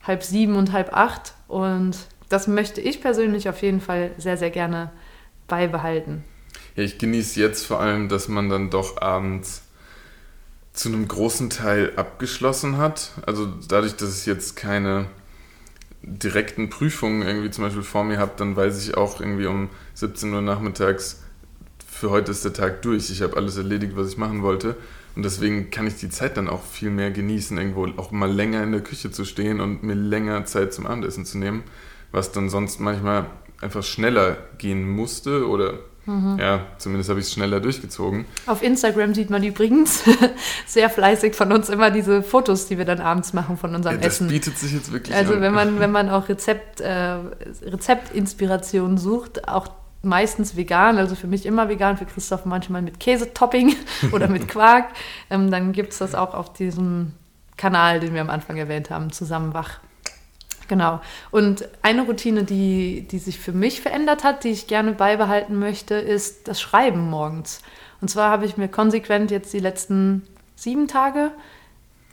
halb 0.03 0.21
sieben 0.21 0.55
und 0.55 0.71
halb 0.71 0.95
acht. 0.95 1.33
Und 1.47 1.97
das 2.29 2.47
möchte 2.47 2.81
ich 2.81 3.01
persönlich 3.01 3.49
auf 3.49 3.63
jeden 3.63 3.81
Fall 3.81 4.11
sehr, 4.19 4.37
sehr 4.37 4.51
gerne 4.51 4.91
beibehalten. 5.47 6.23
Ja, 6.75 6.83
ich 6.83 6.97
genieße 6.97 7.39
jetzt 7.39 7.65
vor 7.65 7.79
allem, 7.79 8.09
dass 8.09 8.27
man 8.27 8.49
dann 8.49 8.69
doch 8.69 9.01
abends 9.01 9.63
zu 10.73 10.89
einem 10.89 11.07
großen 11.07 11.49
Teil 11.49 11.93
abgeschlossen 11.95 12.77
hat. 12.77 13.11
Also 13.25 13.47
dadurch, 13.67 13.95
dass 13.95 14.19
ich 14.19 14.25
jetzt 14.25 14.55
keine 14.55 15.07
direkten 16.03 16.69
Prüfungen 16.69 17.23
irgendwie 17.23 17.49
zum 17.49 17.63
Beispiel 17.63 17.83
vor 17.83 18.03
mir 18.03 18.19
habe, 18.19 18.33
dann 18.37 18.55
weiß 18.55 18.87
ich 18.87 18.95
auch 18.95 19.19
irgendwie 19.19 19.47
um 19.47 19.69
17 19.95 20.33
Uhr 20.33 20.41
nachmittags, 20.41 21.23
für 21.87 22.11
heute 22.11 22.31
ist 22.31 22.45
der 22.45 22.53
Tag 22.53 22.83
durch. 22.83 23.09
Ich 23.09 23.23
habe 23.23 23.35
alles 23.37 23.57
erledigt, 23.57 23.93
was 23.95 24.09
ich 24.09 24.17
machen 24.17 24.43
wollte. 24.43 24.75
Und 25.15 25.23
deswegen 25.23 25.71
kann 25.71 25.87
ich 25.87 25.95
die 25.95 26.09
Zeit 26.09 26.37
dann 26.37 26.47
auch 26.47 26.63
viel 26.63 26.91
mehr 26.91 27.09
genießen, 27.09 27.57
irgendwo 27.57 27.87
auch 27.97 28.11
mal 28.11 28.31
länger 28.31 28.61
in 28.61 28.71
der 28.71 28.81
Küche 28.81 29.09
zu 29.09 29.25
stehen 29.25 29.59
und 29.59 29.81
mir 29.81 29.95
länger 29.95 30.45
Zeit 30.45 30.73
zum 30.73 30.85
Abendessen 30.85 31.25
zu 31.25 31.39
nehmen, 31.39 31.63
was 32.11 32.31
dann 32.31 32.49
sonst 32.49 32.79
manchmal 32.79 33.25
einfach 33.61 33.83
schneller 33.83 34.37
gehen 34.57 34.89
musste 34.89 35.47
oder 35.47 35.79
Mhm. 36.07 36.37
Ja, 36.39 36.61
zumindest 36.77 37.09
habe 37.09 37.19
ich 37.19 37.25
es 37.25 37.33
schneller 37.33 37.59
durchgezogen. 37.59 38.25
Auf 38.45 38.63
Instagram 38.63 39.13
sieht 39.13 39.29
man 39.29 39.43
übrigens 39.43 40.03
sehr 40.65 40.89
fleißig 40.89 41.35
von 41.35 41.51
uns 41.51 41.67
immer 41.67 41.91
diese 41.91 42.23
Fotos, 42.23 42.65
die 42.65 42.77
wir 42.77 42.85
dann 42.85 43.01
abends 43.01 43.33
machen 43.33 43.57
von 43.57 43.75
unserem 43.75 43.97
ja, 43.97 44.01
das 44.01 44.15
Essen. 44.15 44.27
Das 44.27 44.33
bietet 44.33 44.57
sich 44.57 44.71
jetzt 44.71 44.91
wirklich 44.93 45.15
also 45.15 45.33
an. 45.33 45.41
wenn 45.41 45.53
man, 45.53 45.79
wenn 45.81 45.91
man 45.91 46.09
auch 46.09 46.29
Rezept, 46.29 46.79
äh, 46.79 47.17
Rezeptinspiration 47.61 48.97
sucht, 48.97 49.49
auch 49.49 49.67
meistens 50.01 50.55
vegan, 50.55 50.97
also 50.97 51.15
für 51.15 51.27
mich 51.27 51.45
immer 51.45 51.67
vegan, 51.67 51.97
für 51.97 52.05
Christoph 52.05 52.45
manchmal 52.45 52.81
mit 52.81 53.01
Käsetopping 53.01 53.75
oder 54.13 54.29
mit 54.29 54.47
Quark, 54.47 54.85
ähm, 55.29 55.51
dann 55.51 55.73
gibt 55.73 55.91
es 55.91 55.99
das 55.99 56.15
auch 56.15 56.33
auf 56.33 56.53
diesem 56.53 57.11
Kanal, 57.57 57.99
den 57.99 58.13
wir 58.13 58.21
am 58.21 58.29
Anfang 58.29 58.55
erwähnt 58.55 58.89
haben, 58.89 59.11
zusammen 59.11 59.53
wach. 59.53 59.81
Genau. 60.67 61.01
Und 61.31 61.67
eine 61.81 62.03
Routine, 62.03 62.43
die, 62.43 63.07
die 63.09 63.19
sich 63.19 63.39
für 63.39 63.53
mich 63.53 63.81
verändert 63.81 64.23
hat, 64.23 64.43
die 64.43 64.49
ich 64.49 64.67
gerne 64.67 64.91
beibehalten 64.91 65.57
möchte, 65.57 65.95
ist 65.95 66.47
das 66.47 66.59
Schreiben 66.59 67.09
morgens. 67.09 67.61
Und 68.01 68.09
zwar 68.09 68.29
habe 68.29 68.45
ich 68.45 68.57
mir 68.57 68.67
konsequent 68.67 69.31
jetzt 69.31 69.53
die 69.53 69.59
letzten 69.59 70.23
sieben 70.55 70.87
Tage 70.87 71.31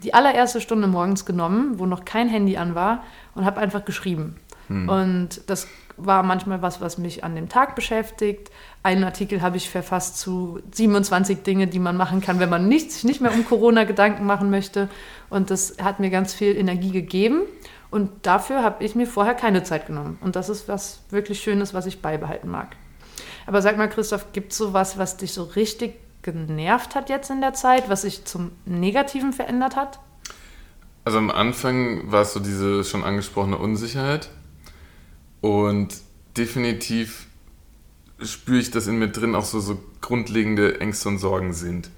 die 0.05 0.15
allererste 0.15 0.61
Stunde 0.61 0.87
morgens 0.87 1.25
genommen, 1.25 1.79
wo 1.79 1.87
noch 1.87 2.05
kein 2.05 2.29
Handy 2.29 2.57
an 2.57 2.75
war, 2.75 3.03
und 3.35 3.45
habe 3.45 3.61
einfach 3.61 3.85
geschrieben. 3.85 4.37
Hm. 4.69 4.89
Und 4.89 5.41
das 5.49 5.67
war 5.97 6.23
manchmal 6.23 6.61
was, 6.63 6.81
was 6.81 6.99
mich 6.99 7.25
an 7.25 7.37
dem 7.37 7.49
Tag 7.49 7.75
beschäftigt. 7.75 8.51
Einen 8.83 9.05
Artikel 9.05 9.43
habe 9.43 9.57
ich 9.57 9.71
verfasst 9.71 10.19
zu 10.19 10.61
27 10.73 11.43
Dinge, 11.43 11.67
die 11.67 11.79
man 11.79 11.97
machen 11.97 12.21
kann, 12.21 12.41
wenn 12.41 12.51
man 12.51 12.69
nicht, 12.69 12.93
sich 12.93 13.05
nicht 13.05 13.21
mehr 13.21 13.33
um 13.33 13.45
Corona 13.47 13.85
Gedanken 13.85 14.27
machen 14.27 14.51
möchte. 14.51 14.89
Und 15.31 15.51
das 15.51 15.77
hat 15.83 16.01
mir 16.01 16.11
ganz 16.11 16.35
viel 16.35 16.57
Energie 16.57 16.91
gegeben. 16.91 17.43
Und 17.95 18.27
dafür 18.27 18.65
habe 18.65 18.83
ich 18.83 18.97
mir 18.97 19.07
vorher 19.07 19.35
keine 19.35 19.63
Zeit 19.63 19.87
genommen. 19.87 20.19
Und 20.21 20.35
das 20.35 20.49
ist 20.49 20.67
was 20.67 21.03
wirklich 21.11 21.41
Schönes, 21.41 21.75
was 21.75 21.87
ich 21.87 22.03
beibehalten 22.03 22.51
mag. 22.51 22.75
Aber 23.47 23.63
sag 23.63 23.77
mal, 23.77 23.89
Christoph, 23.89 24.33
gibt 24.33 24.51
es 24.51 24.59
sowas, 24.59 24.99
was 24.99 25.17
dich 25.17 25.33
so 25.33 25.45
richtig 25.45 25.95
genervt 26.23 26.97
hat 26.97 27.09
jetzt 27.09 27.31
in 27.31 27.41
der 27.41 27.55
Zeit, 27.55 27.89
was 27.89 28.03
sich 28.03 28.25
zum 28.25 28.51
Negativen 28.65 29.33
verändert 29.33 29.77
hat? 29.77 30.01
Also 31.05 31.19
am 31.19 31.31
Anfang 31.31 32.11
war 32.11 32.23
es 32.23 32.33
so 32.33 32.41
diese 32.41 32.83
schon 32.83 33.05
angesprochene 33.05 33.59
Unsicherheit. 33.59 34.29
Und 35.41 35.95
definitiv 36.37 37.29
spüre 38.21 38.59
ich, 38.59 38.73
dass 38.73 38.89
in 38.89 38.99
mir 38.99 39.11
drin 39.11 39.37
auch 39.37 39.45
so, 39.45 39.61
so 39.61 39.79
grundlegende 40.01 40.81
Ängste 40.81 41.11
und 41.11 41.19
Sorgen 41.19 41.53
sind. 41.53 41.91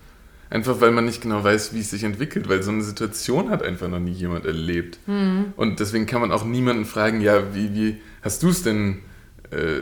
Einfach 0.49 0.81
weil 0.81 0.93
man 0.93 1.05
nicht 1.05 1.23
genau 1.23 1.43
weiß, 1.43 1.75
wie 1.75 1.81
es 1.81 1.91
sich 1.91 2.05
entwickelt, 2.05 2.49
weil 2.49 2.63
so 2.63 2.71
eine 2.71 2.83
Situation 2.83 3.51
hat 3.51 3.63
einfach 3.63 3.89
noch 3.89 3.99
nie 3.99 4.13
jemand 4.13 4.47
erlebt. 4.47 4.99
Mhm. 5.07 5.55
Und 5.57 5.81
deswegen 5.81 6.07
kann 6.07 6.21
man 6.21 6.31
auch 6.31 6.45
niemanden 6.45 6.85
fragen, 6.85 7.21
ja, 7.21 7.55
wie, 7.55 7.75
wie 7.75 8.01
hast 8.23 8.43
du 8.43 8.51
es 8.51 8.63
denn 8.63 9.03
äh, 9.51 9.81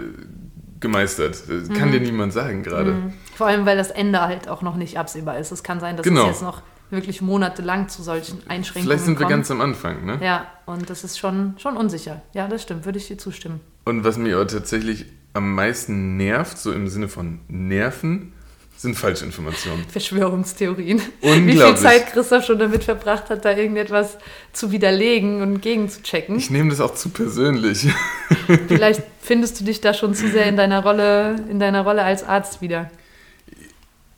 gemeistert? 0.80 1.42
Das 1.48 1.68
kann 1.68 1.88
mhm. 1.88 1.92
dir 1.92 2.00
niemand 2.00 2.32
sagen 2.32 2.62
gerade. 2.62 2.92
Mhm. 2.92 3.12
Vor 3.34 3.46
allem, 3.46 3.66
weil 3.66 3.76
das 3.76 3.90
Ende 3.90 4.22
halt 4.22 4.48
auch 4.48 4.62
noch 4.62 4.76
nicht 4.76 4.98
absehbar 4.98 5.38
ist. 5.38 5.52
Es 5.52 5.62
kann 5.62 5.80
sein, 5.80 5.96
dass 5.96 6.04
genau. 6.04 6.22
es 6.22 6.28
jetzt 6.28 6.42
noch 6.42 6.62
wirklich 6.90 7.20
monatelang 7.20 7.88
zu 7.88 8.02
solchen 8.02 8.38
Einschränkungen 8.48 8.86
Vielleicht 8.86 9.04
sind 9.04 9.18
wir 9.18 9.26
kommt. 9.26 9.30
ganz 9.30 9.50
am 9.50 9.60
Anfang, 9.60 10.04
ne? 10.04 10.18
Ja, 10.22 10.46
und 10.66 10.88
das 10.88 11.04
ist 11.04 11.18
schon, 11.18 11.54
schon 11.58 11.76
unsicher. 11.76 12.22
Ja, 12.32 12.48
das 12.48 12.62
stimmt, 12.62 12.84
würde 12.84 12.98
ich 12.98 13.08
dir 13.08 13.18
zustimmen. 13.18 13.60
Und 13.84 14.04
was 14.04 14.16
mir 14.16 14.36
aber 14.36 14.46
tatsächlich 14.46 15.06
am 15.34 15.54
meisten 15.54 16.16
nervt, 16.16 16.56
so 16.58 16.72
im 16.72 16.88
Sinne 16.88 17.08
von 17.08 17.40
Nerven, 17.48 18.32
sind 18.76 18.96
Falschinformationen. 18.96 19.84
Verschwörungstheorien. 19.88 21.00
Unglaublich. 21.20 21.56
Wie 21.56 21.60
viel 21.60 21.76
Zeit 21.76 22.12
Christoph 22.12 22.44
schon 22.44 22.58
damit 22.58 22.84
verbracht 22.84 23.30
hat, 23.30 23.44
da 23.44 23.56
irgendetwas 23.56 24.18
zu 24.52 24.72
widerlegen 24.72 25.42
und 25.42 25.62
gegenzuchecken. 25.62 26.36
Ich 26.36 26.50
nehme 26.50 26.70
das 26.70 26.80
auch 26.80 26.94
zu 26.94 27.08
persönlich. 27.08 27.86
Vielleicht 28.68 29.02
findest 29.22 29.60
du 29.60 29.64
dich 29.64 29.80
da 29.80 29.94
schon 29.94 30.14
zu 30.14 30.28
sehr 30.28 30.46
in 30.46 30.56
deiner 30.56 30.82
Rolle, 30.82 31.36
in 31.48 31.58
deiner 31.58 31.82
Rolle 31.82 32.02
als 32.02 32.24
Arzt 32.24 32.60
wieder. 32.60 32.90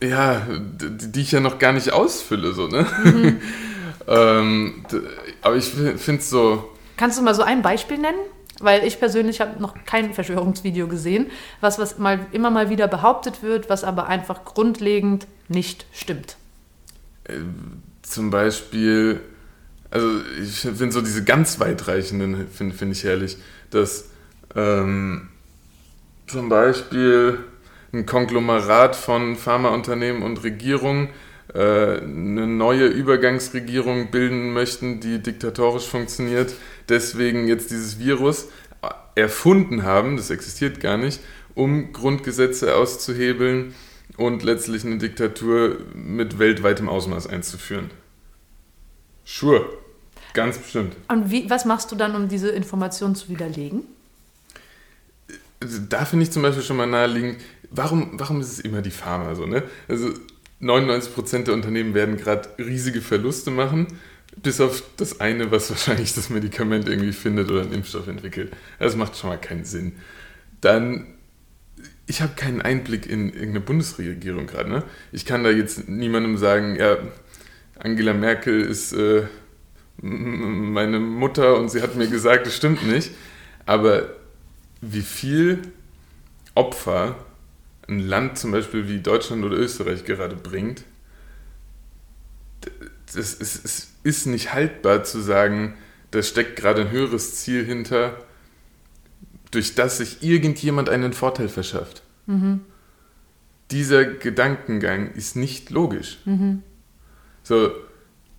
Ja, 0.02 0.46
die 0.48 1.20
ich 1.20 1.32
ja 1.32 1.40
noch 1.40 1.58
gar 1.58 1.72
nicht 1.72 1.92
ausfülle, 1.92 2.52
so, 2.52 2.68
ne? 2.68 2.86
Mhm. 3.04 3.40
ähm, 4.08 4.84
aber 5.42 5.56
ich 5.56 5.64
finde 5.64 6.20
es 6.20 6.28
so. 6.28 6.70
Kannst 6.96 7.18
du 7.18 7.22
mal 7.22 7.34
so 7.34 7.42
ein 7.42 7.62
Beispiel 7.62 7.98
nennen? 7.98 8.18
Weil 8.60 8.84
ich 8.84 8.98
persönlich 8.98 9.40
habe 9.40 9.60
noch 9.60 9.74
kein 9.84 10.14
Verschwörungsvideo 10.14 10.88
gesehen, 10.88 11.30
was, 11.60 11.78
was 11.78 11.98
mal, 11.98 12.20
immer 12.32 12.50
mal 12.50 12.70
wieder 12.70 12.88
behauptet 12.88 13.42
wird, 13.42 13.68
was 13.68 13.84
aber 13.84 14.06
einfach 14.06 14.44
grundlegend 14.44 15.26
nicht 15.48 15.86
stimmt. 15.92 16.36
Äh, 17.24 17.34
zum 18.02 18.30
Beispiel, 18.30 19.20
also 19.90 20.08
ich 20.40 20.60
finde 20.60 20.92
so 20.92 21.00
diese 21.00 21.24
ganz 21.24 21.60
weitreichenden, 21.60 22.48
finde 22.48 22.74
find 22.74 22.92
ich 22.92 23.04
herrlich, 23.04 23.36
dass 23.70 24.10
ähm, 24.54 25.28
zum 26.26 26.48
Beispiel 26.48 27.38
ein 27.92 28.06
Konglomerat 28.06 28.96
von 28.96 29.36
Pharmaunternehmen 29.36 30.22
und 30.22 30.42
Regierungen 30.42 31.10
äh, 31.54 31.98
eine 32.00 32.46
neue 32.46 32.86
Übergangsregierung 32.86 34.10
bilden 34.10 34.52
möchten, 34.52 35.00
die 35.00 35.22
diktatorisch 35.22 35.86
funktioniert, 35.86 36.52
deswegen 36.88 37.48
jetzt 37.48 37.70
dieses 37.70 37.98
Virus 37.98 38.48
erfunden 39.14 39.82
haben, 39.82 40.16
das 40.16 40.30
existiert 40.30 40.80
gar 40.80 40.96
nicht, 40.96 41.20
um 41.54 41.92
Grundgesetze 41.92 42.76
auszuhebeln 42.76 43.74
und 44.16 44.42
letztlich 44.42 44.84
eine 44.84 44.98
Diktatur 44.98 45.78
mit 45.94 46.38
weltweitem 46.38 46.88
Ausmaß 46.88 47.26
einzuführen. 47.26 47.90
Sure, 49.24 49.66
ganz 50.34 50.58
bestimmt. 50.58 50.94
Und 51.08 51.30
wie, 51.30 51.50
was 51.50 51.64
machst 51.64 51.90
du 51.90 51.96
dann, 51.96 52.14
um 52.14 52.28
diese 52.28 52.50
Information 52.50 53.16
zu 53.16 53.28
widerlegen? 53.28 53.82
Da 55.88 56.04
finde 56.04 56.24
ich 56.24 56.30
zum 56.30 56.42
Beispiel 56.42 56.62
schon 56.62 56.76
mal 56.76 56.86
naheliegend, 56.86 57.38
warum, 57.70 58.10
warum 58.14 58.40
ist 58.40 58.52
es 58.52 58.60
immer 58.60 58.82
die 58.82 58.90
Pharma 58.90 59.34
so? 59.34 59.46
Ne? 59.46 59.62
Also 59.88 60.10
99% 60.60 61.44
der 61.44 61.54
Unternehmen 61.54 61.94
werden 61.94 62.16
gerade 62.16 62.48
riesige 62.58 63.00
Verluste 63.00 63.50
machen, 63.50 63.86
bis 64.36 64.60
auf 64.60 64.82
das 64.96 65.20
eine, 65.20 65.50
was 65.50 65.70
wahrscheinlich 65.70 66.14
das 66.14 66.30
Medikament 66.30 66.88
irgendwie 66.88 67.12
findet 67.12 67.50
oder 67.50 67.62
einen 67.62 67.72
Impfstoff 67.72 68.06
entwickelt. 68.06 68.52
Das 68.78 68.96
macht 68.96 69.16
schon 69.16 69.30
mal 69.30 69.40
keinen 69.40 69.64
Sinn. 69.64 69.92
Dann, 70.60 71.06
ich 72.06 72.20
habe 72.20 72.34
keinen 72.36 72.62
Einblick 72.62 73.06
in 73.06 73.28
irgendeine 73.28 73.60
Bundesregierung 73.60 74.46
gerade. 74.46 74.68
Ne? 74.68 74.84
Ich 75.12 75.24
kann 75.24 75.44
da 75.44 75.50
jetzt 75.50 75.88
niemandem 75.88 76.36
sagen, 76.36 76.76
ja, 76.76 76.98
Angela 77.78 78.14
Merkel 78.14 78.60
ist 78.60 78.92
äh, 78.92 79.24
meine 80.00 81.00
Mutter 81.00 81.56
und 81.56 81.70
sie 81.70 81.82
hat 81.82 81.96
mir 81.96 82.08
gesagt, 82.08 82.46
es 82.46 82.56
stimmt 82.56 82.86
nicht. 82.86 83.10
Aber 83.64 84.10
wie 84.80 85.02
viel 85.02 85.62
Opfer 86.54 87.16
ein 87.88 88.00
Land 88.00 88.38
zum 88.38 88.52
Beispiel 88.52 88.88
wie 88.88 88.98
Deutschland 89.00 89.44
oder 89.44 89.56
Österreich 89.56 90.04
gerade 90.04 90.36
bringt, 90.36 90.84
es 93.14 93.34
ist, 93.34 93.64
ist 93.64 93.95
nicht 94.26 94.52
haltbar 94.52 95.02
zu 95.04 95.20
sagen, 95.20 95.74
da 96.12 96.22
steckt 96.22 96.56
gerade 96.56 96.82
ein 96.82 96.90
höheres 96.90 97.34
Ziel 97.36 97.64
hinter, 97.64 98.16
durch 99.50 99.74
das 99.74 99.98
sich 99.98 100.22
irgendjemand 100.22 100.88
einen 100.88 101.12
Vorteil 101.12 101.48
verschafft. 101.48 102.02
Mhm. 102.26 102.60
dieser 103.70 104.04
Gedankengang 104.04 105.12
ist 105.12 105.36
nicht 105.36 105.70
logisch. 105.70 106.18
Mhm. 106.24 106.62
So, 107.42 107.70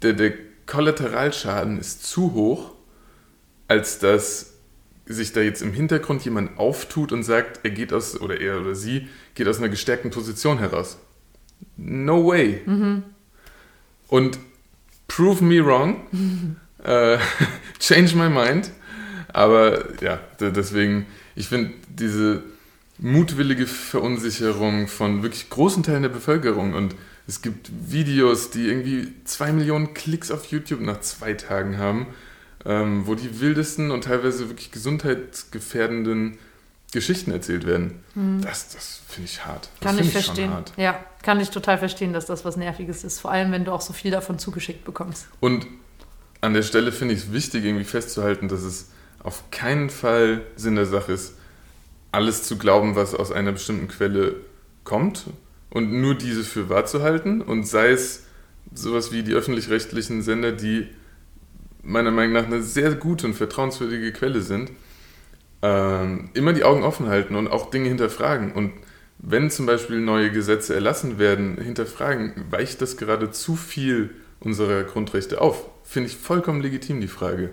der, 0.02 0.14
der 0.14 0.34
Kollateralschaden 0.66 1.80
ist 1.80 2.06
zu 2.06 2.34
hoch, 2.34 2.74
als 3.68 4.00
dass 4.00 4.54
sich 5.06 5.32
da 5.32 5.40
jetzt 5.42 5.62
im 5.62 5.72
Hintergrund 5.72 6.24
jemand 6.26 6.58
auftut 6.58 7.12
und 7.14 7.24
sagt, 7.24 7.62
er 7.64 7.72
geht 7.72 7.94
aus, 7.94 8.20
oder 8.20 8.40
er 8.42 8.60
oder 8.60 8.76
sie 8.76 9.08
geht 9.36 9.48
aus 9.48 9.58
einer 9.58 9.70
gestärkten 9.70 10.12
Position 10.12 10.60
heraus. 10.60 10.98
No 11.78 12.28
way. 12.28 12.62
Und 14.10 14.40
prove 15.18 15.44
me 15.44 15.66
wrong, 15.66 16.06
äh, 16.84 17.18
change 17.80 18.16
my 18.16 18.30
mind. 18.30 18.72
Aber 19.34 19.84
ja, 20.00 20.20
deswegen, 20.40 21.08
ich 21.36 21.48
finde 21.48 21.72
diese 21.90 22.44
mutwillige 23.00 23.66
Verunsicherung 23.66 24.88
von 24.88 25.24
wirklich 25.24 25.50
großen 25.50 25.84
Teilen 25.84 26.04
der 26.04 26.10
Bevölkerung 26.10 26.74
und 26.74 26.96
es 27.28 27.42
gibt 27.42 27.70
Videos, 27.92 28.52
die 28.52 28.68
irgendwie 28.68 29.14
zwei 29.26 29.52
Millionen 29.52 29.94
Klicks 29.94 30.32
auf 30.32 30.46
YouTube 30.46 30.82
nach 30.82 31.02
zwei 31.02 31.34
Tagen 31.34 31.78
haben, 31.78 32.08
ähm, 32.66 33.06
wo 33.06 33.16
die 33.16 33.40
wildesten 33.40 33.92
und 33.92 34.06
teilweise 34.06 34.50
wirklich 34.50 34.72
gesundheitsgefährdenden 34.72 36.38
Geschichten 36.92 37.32
erzählt 37.32 37.66
werden. 37.66 38.04
Das, 38.42 38.70
das 38.70 39.02
finde 39.08 39.30
ich 39.30 39.46
hart. 39.46 39.70
Das 39.80 39.92
Kann 39.96 40.00
ich 40.04 40.12
verstehen. 40.12 40.52
hart. 40.52 40.74
Ja, 40.78 41.04
kann 41.22 41.40
ich 41.40 41.50
total 41.50 41.78
verstehen, 41.78 42.14
dass 42.14 42.26
das 42.26 42.46
was 42.46 42.56
Nerviges 42.56 43.04
ist. 43.04 43.20
Vor 43.20 43.32
allem, 43.32 43.52
wenn 43.52 43.66
du 43.66 43.74
auch 43.74 43.82
so 43.82 43.92
viel 43.94 44.12
davon 44.12 44.40
zugeschickt 44.40 44.86
bekommst. 44.86 45.28
Und 45.42 45.68
an 46.40 46.54
der 46.54 46.64
Stelle 46.64 46.92
finde 46.92 47.14
ich 47.14 47.22
es 47.22 47.34
wichtig, 47.34 47.66
irgendwie 47.66 47.84
festzuhalten, 47.84 48.48
dass 48.48 48.62
es 48.62 48.90
auf 49.20 49.52
keinen 49.52 49.90
Fall 49.90 50.42
Sinn 50.56 50.76
der 50.76 50.86
Sache 50.86 51.12
ist, 51.12 51.34
alles 52.12 52.44
zu 52.44 52.58
glauben, 52.58 52.96
was 52.96 53.14
aus 53.14 53.32
einer 53.32 53.52
bestimmten 53.52 53.90
Quelle 53.90 54.36
kommt 54.86 55.26
und 55.70 55.92
nur 55.92 56.16
diese 56.16 56.44
für 56.44 56.70
wahr 56.70 56.86
zu 56.86 57.02
halten. 57.02 57.42
Und 57.42 57.68
sei 57.68 57.90
es 57.90 58.24
sowas 58.74 59.12
wie 59.12 59.24
die 59.24 59.34
öffentlich-rechtlichen 59.34 60.22
Sender, 60.22 60.54
die 60.54 60.88
meiner 61.84 62.12
Meinung 62.12 62.34
nach 62.34 62.46
eine 62.46 62.62
sehr 62.62 62.96
gute 62.96 63.28
und 63.28 63.34
vertrauenswürdige 63.34 64.14
Quelle 64.14 64.42
sind, 64.42 64.72
ähm, 65.62 66.30
immer 66.34 66.54
die 66.54 66.64
Augen 66.64 66.84
offen 66.84 67.08
halten 67.08 67.36
und 67.36 67.48
auch 67.48 67.70
Dinge 67.70 67.88
hinterfragen. 67.88 68.52
Und 68.52 68.74
wenn 69.20 69.50
zum 69.50 69.66
Beispiel 69.66 70.00
neue 70.00 70.32
Gesetze 70.32 70.76
erlassen 70.76 71.18
werden, 71.18 71.58
hinterfragen, 71.60 72.34
weicht 72.52 72.82
das 72.82 72.98
gerade 72.98 73.32
zu 73.32 73.56
viel 73.56 74.12
unserer 74.40 74.84
Grundrechte 74.84 75.42
auf? 75.42 75.66
Finde 75.84 76.10
ich 76.10 76.18
vollkommen 76.18 76.62
legitim, 76.62 77.02
die 77.02 77.08
Frage. 77.08 77.50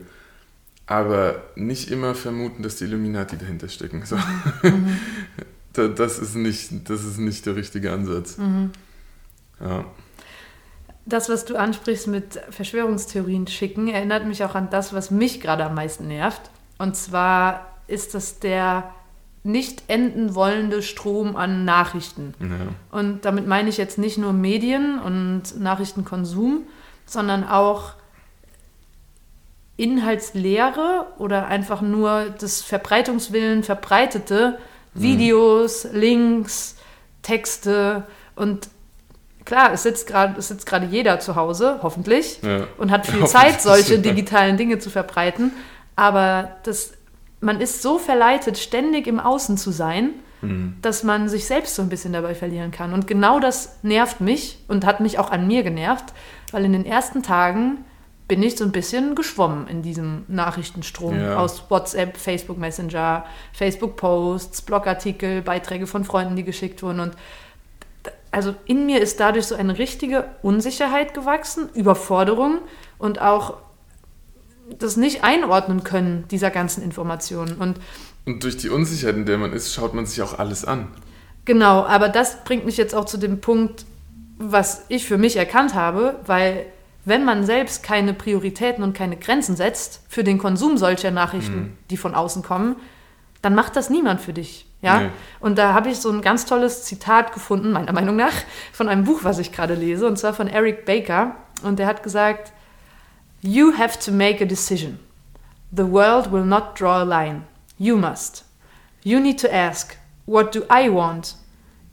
Aber 0.87 1.43
nicht 1.57 1.91
immer 1.91 2.15
vermuten, 2.15 2.63
dass 2.63 2.77
die 2.77 2.85
Illuminati 2.85 3.39
dahinter 3.39 3.69
stecken. 3.69 4.03
So. 4.05 4.17
Da- 5.73 5.89
das, 5.89 6.21
ist 6.21 6.37
nicht, 6.37 6.89
das 6.89 7.05
ist 7.05 7.19
nicht 7.19 7.47
der 7.47 7.57
richtige 7.57 7.91
Ansatz. 7.91 8.37
Ja. 9.61 9.85
Das, 11.05 11.29
was 11.29 11.45
du 11.45 11.57
ansprichst 11.57 12.07
mit 12.07 12.41
Verschwörungstheorien 12.51 13.49
schicken, 13.49 13.89
erinnert 13.89 14.25
mich 14.25 14.45
auch 14.45 14.55
an 14.55 14.71
das, 14.71 14.93
was 14.93 15.11
mich 15.11 15.41
gerade 15.41 15.65
am 15.65 15.75
meisten 15.75 16.07
nervt. 16.07 16.43
Und 16.79 16.95
zwar 16.97 17.74
ist 17.87 18.15
das 18.15 18.39
der 18.41 18.91
nicht 19.43 19.83
enden 19.89 20.35
wollende 20.35 20.83
Strom 20.83 21.37
an 21.37 21.65
Nachrichten. 21.67 22.33
Ja. 22.41 22.99
Und 22.99 23.27
damit 23.27 23.47
meine 23.47 23.69
ich 23.69 23.77
jetzt 23.77 23.99
nicht 23.99 24.17
nur 24.17 24.33
Medien 24.33 24.99
und 24.99 25.61
Nachrichtenkonsum, 25.61 26.63
sondern 27.05 27.47
auch 27.47 27.93
Inhaltslehre 29.77 31.07
oder 31.19 31.47
einfach 31.49 31.81
nur 31.81 32.27
das 32.39 32.63
Verbreitungswillen 32.63 33.65
verbreitete 33.65 34.59
Videos, 34.95 35.89
Links, 35.93 36.77
Texte 37.23 38.05
und 38.37 38.69
klar, 39.45 39.73
es 39.73 39.83
sitzt 39.83 40.07
gerade 40.07 40.39
es 40.39 40.47
sitzt 40.49 40.67
gerade 40.67 40.87
jeder 40.87 41.19
zu 41.19 41.35
Hause, 41.35 41.81
hoffentlich, 41.83 42.39
Ja. 42.43 42.69
und 42.79 42.93
hat 42.93 43.07
viel 43.07 43.27
Zeit, 43.27 43.61
solche 43.61 43.99
digitalen 43.99 44.57
Dinge 44.57 44.79
zu 44.79 44.91
verbreiten. 44.91 45.53
Aber 45.97 46.53
das, 46.63 46.93
man 47.45 47.61
ist 47.61 47.83
so 47.83 47.99
verleitet, 47.99 48.59
ständig 48.59 49.07
im 49.07 49.21
Außen 49.21 49.57
zu 49.57 49.71
sein, 49.71 50.11
Mhm. 50.41 50.77
dass 50.83 51.05
man 51.05 51.29
sich 51.29 51.47
selbst 51.47 51.75
so 51.75 51.81
ein 51.83 51.89
bisschen 51.89 52.13
dabei 52.13 52.35
verlieren 52.35 52.71
kann. 52.71 52.93
Und 52.93 53.07
genau 53.07 53.41
das 53.41 53.79
nervt 53.83 54.21
mich 54.21 54.59
und 54.69 54.85
hat 54.85 55.01
mich 55.01 55.19
auch 55.19 55.31
an 55.31 55.47
mir 55.47 55.63
genervt, 55.63 56.13
weil 56.53 56.65
in 56.67 56.73
den 56.73 56.85
ersten 56.85 57.23
Tagen 57.23 57.79
bin 58.29 58.43
ich 58.43 58.57
so 58.57 58.65
ein 58.65 58.73
bisschen 58.73 59.15
geschwommen 59.15 59.69
in 59.69 59.81
diesem 59.83 60.25
Nachrichtenstrom 60.29 61.19
Ja. 61.19 61.37
aus 61.39 61.65
WhatsApp, 61.71 62.17
Facebook 62.17 62.59
Messenger, 62.59 63.25
Facebook 63.53 63.97
Posts, 63.97 64.63
Blogartikel, 64.63 65.41
Beiträge 65.43 65.87
von 65.87 66.05
Freunden, 66.05 66.37
die 66.37 66.45
geschickt 66.45 66.83
wurden 66.83 67.01
und 67.01 67.13
also 68.31 68.55
in 68.67 68.85
mir 68.87 69.01
ist 69.01 69.21
dadurch 69.21 69.47
so 69.47 69.55
eine 69.55 69.79
richtige 69.79 70.25
Unsicherheit 70.43 71.15
gewachsen, 71.15 71.69
Überforderung 71.75 72.59
und 72.99 73.21
auch 73.21 73.55
das 74.79 74.97
nicht 74.97 75.25
einordnen 75.25 75.85
können 75.85 76.25
dieser 76.31 76.51
ganzen 76.51 76.83
Informationen. 76.83 77.57
Und 77.57 77.79
Und 78.25 78.43
durch 78.45 78.57
die 78.57 78.71
Unsicherheit, 78.71 79.17
in 79.17 79.27
der 79.27 79.39
man 79.39 79.53
ist, 79.53 79.73
schaut 79.75 79.95
man 79.95 80.07
sich 80.07 80.23
auch 80.23 80.39
alles 80.39 80.65
an. 80.65 80.89
Genau, 81.45 81.85
aber 81.85 82.09
das 82.09 82.43
bringt 82.45 82.65
mich 82.65 82.77
jetzt 82.77 82.95
auch 82.95 83.05
zu 83.05 83.19
dem 83.19 83.41
Punkt, 83.41 83.85
was 84.39 84.87
ich 84.89 85.05
für 85.07 85.19
mich 85.19 85.37
erkannt 85.37 85.75
habe, 85.75 86.19
weil 86.27 86.67
wenn 87.05 87.25
man 87.25 87.45
selbst 87.45 87.83
keine 87.83 88.15
Prioritäten 88.15 88.83
und 88.83 88.95
keine 88.95 89.17
Grenzen 89.17 89.57
setzt 89.57 90.01
für 90.09 90.25
den 90.25 90.39
Konsum 90.39 90.79
solcher 90.79 91.11
Nachrichten, 91.11 91.77
die 91.91 91.99
von 91.99 92.15
außen 92.15 92.43
kommen, 92.43 92.77
dann 93.43 93.55
macht 93.55 93.77
das 93.77 93.91
niemand 93.91 94.23
für 94.23 94.33
dich. 94.33 94.67
Ja? 94.81 95.01
Nee. 95.01 95.11
Und 95.39 95.59
da 95.59 95.75
habe 95.75 95.91
ich 95.91 95.99
so 95.99 96.11
ein 96.11 96.23
ganz 96.23 96.47
tolles 96.47 96.85
Zitat 96.85 97.35
gefunden, 97.35 97.73
meiner 97.73 97.93
Meinung 97.93 98.17
nach, 98.17 98.33
von 98.73 98.89
einem 98.89 99.05
Buch, 99.05 99.21
was 99.23 99.39
ich 99.39 99.53
gerade 99.53 99.75
lese, 99.75 100.07
und 100.07 100.19
zwar 100.19 100.33
von 100.33 100.49
Eric 100.49 100.87
Baker. 100.87 101.37
Und 101.63 101.79
der 101.79 101.87
hat 101.87 102.03
gesagt, 102.03 102.54
You 103.47 103.73
have 103.73 104.01
to 104.01 104.11
make 104.11 104.41
a 104.41 104.47
decision. 104.47 105.01
The 105.71 105.85
world 105.85 106.33
will 106.33 106.47
not 106.47 106.75
draw 106.75 107.03
a 107.03 107.05
line. 107.05 107.45
You 107.79 107.99
must. 107.99 108.43
You 109.03 109.21
need 109.21 109.37
to 109.41 109.55
ask, 109.55 109.99
What 110.25 110.51
do 110.51 110.65
I 110.71 110.89
want? 110.89 111.35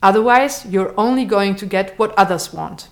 Otherwise, 0.02 0.66
you're 0.66 0.94
only 0.96 1.26
going 1.26 1.58
to 1.58 1.66
get 1.66 2.00
what 2.00 2.18
others 2.18 2.54
want. 2.54 2.88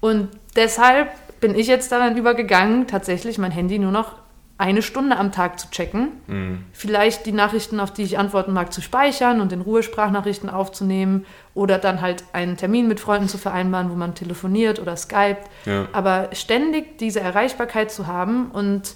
Und 0.00 0.28
deshalb 0.54 1.08
bin 1.40 1.54
ich 1.54 1.66
jetzt 1.66 1.90
daran 1.90 2.18
übergegangen, 2.18 2.86
tatsächlich 2.86 3.38
mein 3.38 3.52
Handy 3.52 3.78
nur 3.78 3.90
noch 3.90 4.12
eine 4.58 4.80
Stunde 4.80 5.18
am 5.18 5.32
Tag 5.32 5.60
zu 5.60 5.70
checken. 5.70 6.08
Mhm. 6.26 6.64
Vielleicht 6.72 7.26
die 7.26 7.32
Nachrichten, 7.32 7.78
auf 7.78 7.92
die 7.92 8.02
ich 8.02 8.18
antworten 8.18 8.52
mag, 8.52 8.72
zu 8.72 8.80
speichern 8.80 9.40
und 9.40 9.52
in 9.52 9.60
Ruhe 9.60 9.82
Sprachnachrichten 9.82 10.48
aufzunehmen 10.48 11.26
oder 11.54 11.78
dann 11.78 12.00
halt 12.00 12.24
einen 12.32 12.56
Termin 12.56 12.88
mit 12.88 13.00
Freunden 13.00 13.28
zu 13.28 13.36
vereinbaren, 13.36 13.90
wo 13.90 13.94
man 13.94 14.14
telefoniert 14.14 14.78
oder 14.80 14.96
skypt. 14.96 15.48
Ja. 15.66 15.88
Aber 15.92 16.30
ständig 16.32 16.98
diese 16.98 17.20
Erreichbarkeit 17.20 17.90
zu 17.90 18.06
haben 18.06 18.50
und 18.50 18.94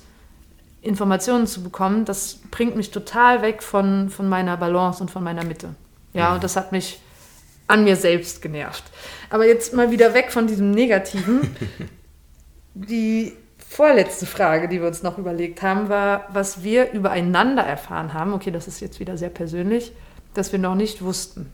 Informationen 0.83 1.46
zu 1.46 1.62
bekommen, 1.62 2.07
das 2.07 2.40
bringt 2.51 2.75
mich 2.75 2.90
total 2.90 3.42
weg 3.42 3.62
von, 3.62 4.09
von 4.09 4.29
meiner 4.29 4.57
Balance 4.57 5.03
und 5.03 5.11
von 5.11 5.23
meiner 5.23 5.44
Mitte. 5.44 5.75
Ja, 6.14 6.35
und 6.35 6.42
das 6.42 6.57
hat 6.57 6.73
mich 6.73 7.01
an 7.66 7.85
mir 7.85 7.96
selbst 7.96 8.40
genervt. 8.40 8.85
Aber 9.29 9.46
jetzt 9.46 9.75
mal 9.75 9.90
wieder 9.90 10.14
weg 10.14 10.33
von 10.33 10.46
diesem 10.46 10.70
Negativen. 10.70 11.55
Die 12.75 13.37
vorletzte 13.70 14.26
Frage, 14.26 14.66
die 14.66 14.80
wir 14.80 14.88
uns 14.88 15.04
noch 15.04 15.16
überlegt 15.16 15.62
haben, 15.62 15.88
war, 15.88 16.26
was 16.33 16.64
wir 16.64 16.90
übereinander 16.90 17.62
erfahren 17.62 18.12
haben. 18.12 18.35
Okay, 18.35 18.50
das 18.50 18.66
ist 18.66 18.80
jetzt 18.80 18.98
wieder 18.98 19.16
sehr 19.16 19.28
persönlich, 19.28 19.92
dass 20.35 20.50
wir 20.50 20.59
noch 20.59 20.74
nicht 20.74 21.02
wussten. 21.02 21.52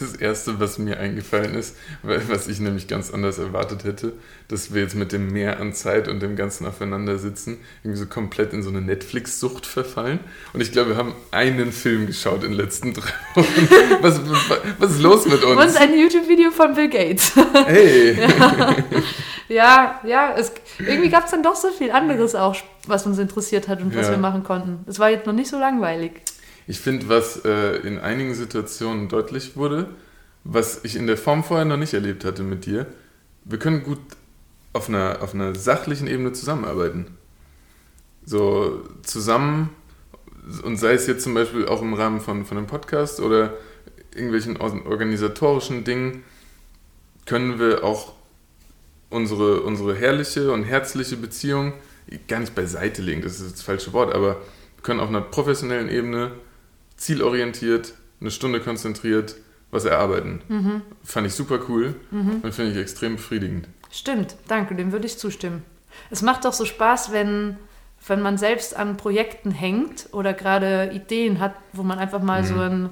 Das 0.00 0.14
Erste, 0.14 0.60
was 0.60 0.78
mir 0.78 0.98
eingefallen 1.00 1.54
ist, 1.54 1.74
weil- 2.02 2.28
was 2.28 2.46
ich 2.46 2.60
nämlich 2.60 2.86
ganz 2.86 3.12
anders 3.12 3.38
erwartet 3.38 3.82
hätte, 3.84 4.12
dass 4.46 4.72
wir 4.72 4.82
jetzt 4.82 4.94
mit 4.94 5.10
dem 5.12 5.32
Mehr 5.32 5.58
an 5.60 5.72
Zeit 5.72 6.06
und 6.08 6.20
dem 6.20 6.36
ganzen 6.36 6.66
Aufeinandersitzen 6.66 7.58
irgendwie 7.82 7.98
so 7.98 8.06
komplett 8.06 8.52
in 8.52 8.62
so 8.62 8.70
eine 8.70 8.80
Netflix-Sucht 8.80 9.66
verfallen. 9.66 10.20
Und 10.52 10.60
ich 10.60 10.70
glaube, 10.72 10.90
wir 10.90 10.96
haben 10.96 11.14
einen 11.32 11.72
Film 11.72 12.06
geschaut 12.06 12.44
in 12.44 12.50
den 12.52 12.58
letzten 12.60 12.94
drei 12.94 13.10
Wochen. 13.34 13.68
Was, 14.00 14.20
was, 14.78 14.90
ist 14.92 15.00
los 15.02 15.26
mit 15.26 15.42
Und 15.42 15.58
uns? 15.58 15.76
ein 15.76 15.98
YouTube-Video 15.98 16.50
von 16.52 16.74
Bill 16.74 16.88
Gates. 16.88 17.32
Hey! 17.66 18.16
ja, 19.48 20.00
ja, 20.04 20.34
es, 20.36 20.52
irgendwie 20.78 21.08
gab 21.10 21.24
es 21.24 21.30
dann 21.30 21.42
doch 21.42 21.56
so 21.56 21.68
viel 21.70 21.90
anderes 21.90 22.34
auch, 22.34 22.56
was 22.86 23.06
uns 23.06 23.18
interessiert 23.18 23.68
hat 23.68 23.80
und 23.80 23.94
was 23.96 24.06
Ja. 24.06 24.12
wir 24.12 24.18
machen 24.18 24.44
konnten. 24.44 24.84
Es 24.86 24.98
war 24.98 25.10
jetzt 25.10 25.26
noch 25.26 25.32
nicht 25.34 25.48
so 25.50 25.58
langweilig. 25.58 26.12
Ich 26.68 26.80
finde, 26.80 27.08
was 27.08 27.44
äh, 27.46 27.76
in 27.78 27.98
einigen 27.98 28.34
Situationen 28.34 29.08
deutlich 29.08 29.56
wurde, 29.56 29.88
was 30.44 30.84
ich 30.84 30.96
in 30.96 31.06
der 31.06 31.16
Form 31.16 31.42
vorher 31.42 31.64
noch 31.64 31.78
nicht 31.78 31.94
erlebt 31.94 32.26
hatte 32.26 32.42
mit 32.42 32.66
dir, 32.66 32.86
wir 33.44 33.58
können 33.58 33.82
gut 33.82 33.98
auf 34.74 34.90
einer, 34.90 35.22
auf 35.22 35.34
einer 35.34 35.54
sachlichen 35.54 36.06
Ebene 36.06 36.32
zusammenarbeiten. 36.32 37.06
So 38.26 38.86
zusammen, 39.02 39.70
und 40.62 40.76
sei 40.76 40.92
es 40.92 41.06
jetzt 41.06 41.24
zum 41.24 41.32
Beispiel 41.32 41.66
auch 41.66 41.80
im 41.80 41.94
Rahmen 41.94 42.20
von, 42.20 42.44
von 42.44 42.58
einem 42.58 42.66
Podcast 42.66 43.20
oder 43.20 43.54
irgendwelchen 44.14 44.58
or- 44.58 44.84
organisatorischen 44.84 45.84
Dingen, 45.84 46.22
können 47.24 47.58
wir 47.58 47.82
auch 47.82 48.12
unsere, 49.08 49.62
unsere 49.62 49.94
herrliche 49.94 50.52
und 50.52 50.64
herzliche 50.64 51.16
Beziehung 51.16 51.72
gar 52.26 52.40
nicht 52.40 52.54
beiseite 52.54 53.00
legen, 53.00 53.22
das 53.22 53.40
ist 53.40 53.54
das 53.54 53.62
falsche 53.62 53.94
Wort, 53.94 54.14
aber 54.14 54.36
können 54.82 55.00
auf 55.00 55.08
einer 55.08 55.22
professionellen 55.22 55.88
Ebene 55.88 56.32
zielorientiert, 56.98 57.94
eine 58.20 58.30
Stunde 58.30 58.60
konzentriert, 58.60 59.36
was 59.70 59.84
erarbeiten. 59.86 60.82
Fand 61.04 61.26
ich 61.26 61.34
super 61.34 61.58
cool 61.68 61.94
und 62.10 62.52
finde 62.54 62.72
ich 62.72 62.76
extrem 62.78 63.16
befriedigend. 63.16 63.68
Stimmt, 63.90 64.36
danke, 64.48 64.74
dem 64.74 64.92
würde 64.92 65.06
ich 65.06 65.18
zustimmen. 65.18 65.62
Es 66.10 66.20
macht 66.22 66.44
doch 66.44 66.52
so 66.52 66.64
Spaß, 66.66 67.12
wenn, 67.12 67.56
wenn 68.06 68.20
man 68.20 68.36
selbst 68.36 68.76
an 68.76 68.96
Projekten 68.98 69.50
hängt 69.50 70.08
oder 70.12 70.34
gerade 70.34 70.90
Ideen 70.92 71.40
hat, 71.40 71.54
wo 71.72 71.82
man 71.82 71.98
einfach 71.98 72.20
mal 72.22 72.44
so 72.44 72.58
einen 72.58 72.90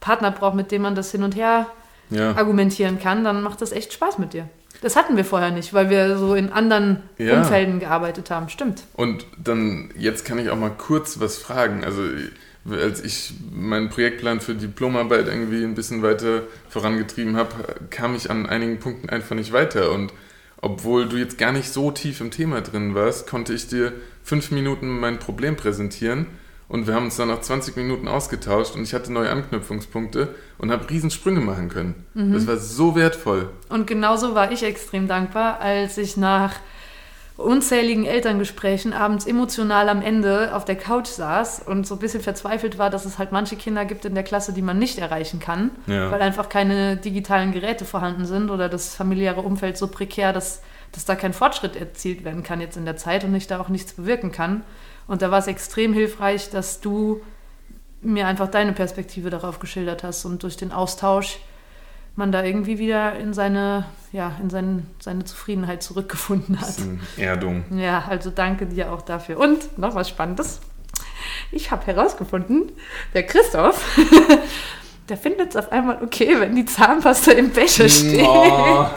Partner 0.00 0.30
braucht, 0.30 0.54
mit 0.54 0.70
dem 0.70 0.82
man 0.82 0.94
das 0.94 1.10
hin 1.10 1.22
und 1.22 1.34
her 1.36 1.66
Ja. 2.10 2.36
argumentieren 2.36 2.98
kann, 2.98 3.24
dann 3.24 3.42
macht 3.42 3.62
das 3.62 3.72
echt 3.72 3.92
Spaß 3.94 4.18
mit 4.18 4.34
dir. 4.34 4.48
Das 4.82 4.96
hatten 4.96 5.16
wir 5.16 5.24
vorher 5.24 5.50
nicht, 5.50 5.72
weil 5.72 5.88
wir 5.88 6.18
so 6.18 6.34
in 6.34 6.50
anderen 6.52 7.02
Ja. 7.16 7.38
Umfelden 7.38 7.80
gearbeitet 7.80 8.30
haben. 8.30 8.50
Stimmt. 8.50 8.82
Und 8.94 9.24
dann, 9.38 9.90
jetzt 9.96 10.24
kann 10.26 10.38
ich 10.38 10.50
auch 10.50 10.58
mal 10.58 10.70
kurz 10.76 11.20
was 11.20 11.38
fragen. 11.38 11.84
Also, 11.84 12.02
als 12.70 13.02
ich 13.04 13.34
meinen 13.52 13.90
Projektplan 13.90 14.40
für 14.40 14.54
Diplomarbeit 14.54 15.26
irgendwie 15.26 15.64
ein 15.64 15.74
bisschen 15.74 16.02
weiter 16.02 16.42
vorangetrieben 16.68 17.36
habe, 17.36 17.50
kam 17.90 18.14
ich 18.14 18.30
an 18.30 18.46
einigen 18.46 18.78
Punkten 18.78 19.10
einfach 19.10 19.36
nicht 19.36 19.52
weiter. 19.52 19.92
Und 19.92 20.12
obwohl 20.60 21.06
du 21.06 21.16
jetzt 21.16 21.36
gar 21.36 21.52
nicht 21.52 21.70
so 21.72 21.90
tief 21.90 22.20
im 22.20 22.30
Thema 22.30 22.62
drin 22.62 22.94
warst, 22.94 23.28
konnte 23.28 23.52
ich 23.52 23.66
dir 23.66 23.92
fünf 24.22 24.50
Minuten 24.50 24.98
mein 24.98 25.18
Problem 25.18 25.56
präsentieren. 25.56 26.26
Und 26.66 26.86
wir 26.86 26.94
haben 26.94 27.04
uns 27.04 27.16
dann 27.16 27.28
nach 27.28 27.42
20 27.42 27.76
Minuten 27.76 28.08
ausgetauscht 28.08 28.74
und 28.74 28.82
ich 28.82 28.94
hatte 28.94 29.12
neue 29.12 29.30
Anknüpfungspunkte 29.30 30.34
und 30.56 30.70
habe 30.70 30.88
Riesensprünge 30.88 31.40
machen 31.40 31.68
können. 31.68 31.94
Das 32.14 32.46
war 32.46 32.56
so 32.56 32.96
wertvoll. 32.96 33.50
Und 33.68 33.86
genauso 33.86 34.34
war 34.34 34.50
ich 34.50 34.62
extrem 34.62 35.06
dankbar, 35.06 35.60
als 35.60 35.98
ich 35.98 36.16
nach 36.16 36.54
unzähligen 37.36 38.04
Elterngesprächen 38.06 38.92
abends 38.92 39.26
emotional 39.26 39.88
am 39.88 40.02
Ende 40.02 40.54
auf 40.54 40.64
der 40.64 40.76
Couch 40.76 41.08
saß 41.08 41.62
und 41.66 41.84
so 41.86 41.94
ein 41.96 41.98
bisschen 41.98 42.20
verzweifelt 42.22 42.78
war, 42.78 42.90
dass 42.90 43.04
es 43.04 43.18
halt 43.18 43.32
manche 43.32 43.56
Kinder 43.56 43.84
gibt 43.84 44.04
in 44.04 44.14
der 44.14 44.22
Klasse, 44.22 44.52
die 44.52 44.62
man 44.62 44.78
nicht 44.78 44.98
erreichen 44.98 45.40
kann, 45.40 45.72
Ja. 45.86 46.12
weil 46.12 46.22
einfach 46.22 46.48
keine 46.48 46.96
digitalen 46.96 47.50
Geräte 47.52 47.84
vorhanden 47.84 48.24
sind 48.24 48.50
oder 48.50 48.68
das 48.68 48.94
familiäre 48.94 49.40
Umfeld 49.40 49.76
so 49.76 49.88
prekär, 49.88 50.32
dass, 50.32 50.62
dass 50.92 51.06
da 51.06 51.16
kein 51.16 51.32
Fortschritt 51.32 51.74
erzielt 51.74 52.24
werden 52.24 52.44
kann 52.44 52.60
jetzt 52.60 52.76
in 52.76 52.84
der 52.84 52.96
Zeit 52.96 53.24
und 53.24 53.34
ich 53.34 53.48
da 53.48 53.60
auch 53.60 53.68
nichts 53.68 53.94
bewirken 53.94 54.30
kann. 54.30 54.62
Und 55.08 55.20
da 55.20 55.30
war 55.32 55.38
es 55.40 55.48
extrem 55.48 55.92
hilfreich, 55.92 56.50
dass 56.50 56.80
du 56.80 57.20
mir 58.00 58.28
einfach 58.28 58.48
deine 58.48 58.72
Perspektive 58.74 59.30
darauf 59.30 59.58
geschildert 59.58 60.04
hast 60.04 60.24
und 60.24 60.42
durch 60.44 60.56
den 60.56 60.70
Austausch 60.70 61.38
man 62.16 62.32
da 62.32 62.44
irgendwie 62.44 62.78
wieder 62.78 63.16
in 63.16 63.34
seine, 63.34 63.86
ja, 64.12 64.36
in 64.40 64.50
sein, 64.50 64.86
seine 65.00 65.24
Zufriedenheit 65.24 65.82
zurückgefunden 65.82 66.60
hat. 66.60 66.74
Erdung. 67.16 67.64
Ja, 67.76 68.04
also 68.08 68.30
danke 68.30 68.66
dir 68.66 68.92
auch 68.92 69.02
dafür. 69.02 69.38
Und 69.38 69.78
noch 69.78 69.94
was 69.94 70.08
Spannendes. 70.08 70.60
Ich 71.50 71.70
habe 71.70 71.86
herausgefunden, 71.86 72.72
der 73.14 73.24
Christoph, 73.24 73.84
der 75.08 75.16
findet 75.16 75.50
es 75.50 75.56
auf 75.56 75.70
einmal 75.70 76.02
okay, 76.02 76.40
wenn 76.40 76.54
die 76.56 76.64
Zahnpasta 76.64 77.32
im 77.32 77.50
Becher 77.50 77.88
steht. 77.88 78.24
Oh. 78.26 78.86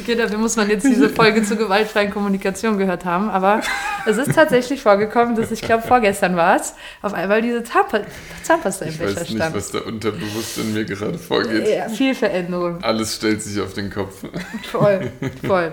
Okay, 0.00 0.16
dafür 0.16 0.36
muss 0.36 0.56
man 0.56 0.68
jetzt 0.68 0.84
diese 0.84 1.08
Folge 1.08 1.42
zur 1.44 1.56
gewaltfreien 1.56 2.10
Kommunikation 2.10 2.76
gehört 2.76 3.06
haben. 3.06 3.30
Aber 3.30 3.62
es 4.04 4.18
ist 4.18 4.34
tatsächlich 4.34 4.82
vorgekommen, 4.82 5.34
dass 5.34 5.50
ich 5.50 5.62
glaube, 5.62 5.82
vorgestern 5.82 6.36
war 6.36 6.56
es, 6.56 6.74
auf 7.00 7.14
einmal 7.14 7.40
diese 7.40 7.64
Zahnpa 7.64 8.00
Zahnpasta 8.42 8.84
im 8.84 8.90
Ich 8.90 8.98
Becher 8.98 9.16
weiß 9.16 9.20
nicht, 9.30 9.36
stand. 9.36 9.56
was 9.56 9.70
da 9.70 9.78
unterbewusst 9.78 10.58
in 10.58 10.74
mir 10.74 10.84
gerade 10.84 11.16
vorgeht. 11.18 11.66
Ja, 11.66 11.88
viel 11.88 12.14
Veränderung. 12.14 12.84
Alles 12.84 13.16
stellt 13.16 13.42
sich 13.42 13.58
auf 13.62 13.72
den 13.72 13.90
Kopf. 13.90 14.24
Voll, 14.70 15.10
voll. 15.46 15.72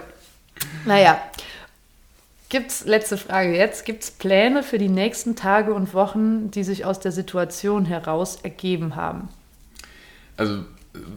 Naja, 0.85 1.21
gibt's, 2.51 2.85
letzte 2.85 3.17
Frage 3.17 3.55
jetzt, 3.55 3.85
gibt 3.85 4.03
es 4.03 4.11
Pläne 4.11 4.61
für 4.61 4.77
die 4.77 4.89
nächsten 4.89 5.35
Tage 5.35 5.73
und 5.73 5.95
Wochen, 5.95 6.51
die 6.51 6.63
sich 6.63 6.85
aus 6.85 6.99
der 6.99 7.11
Situation 7.11 7.85
heraus 7.85 8.37
ergeben 8.43 8.95
haben? 8.95 9.29
Also 10.37 10.65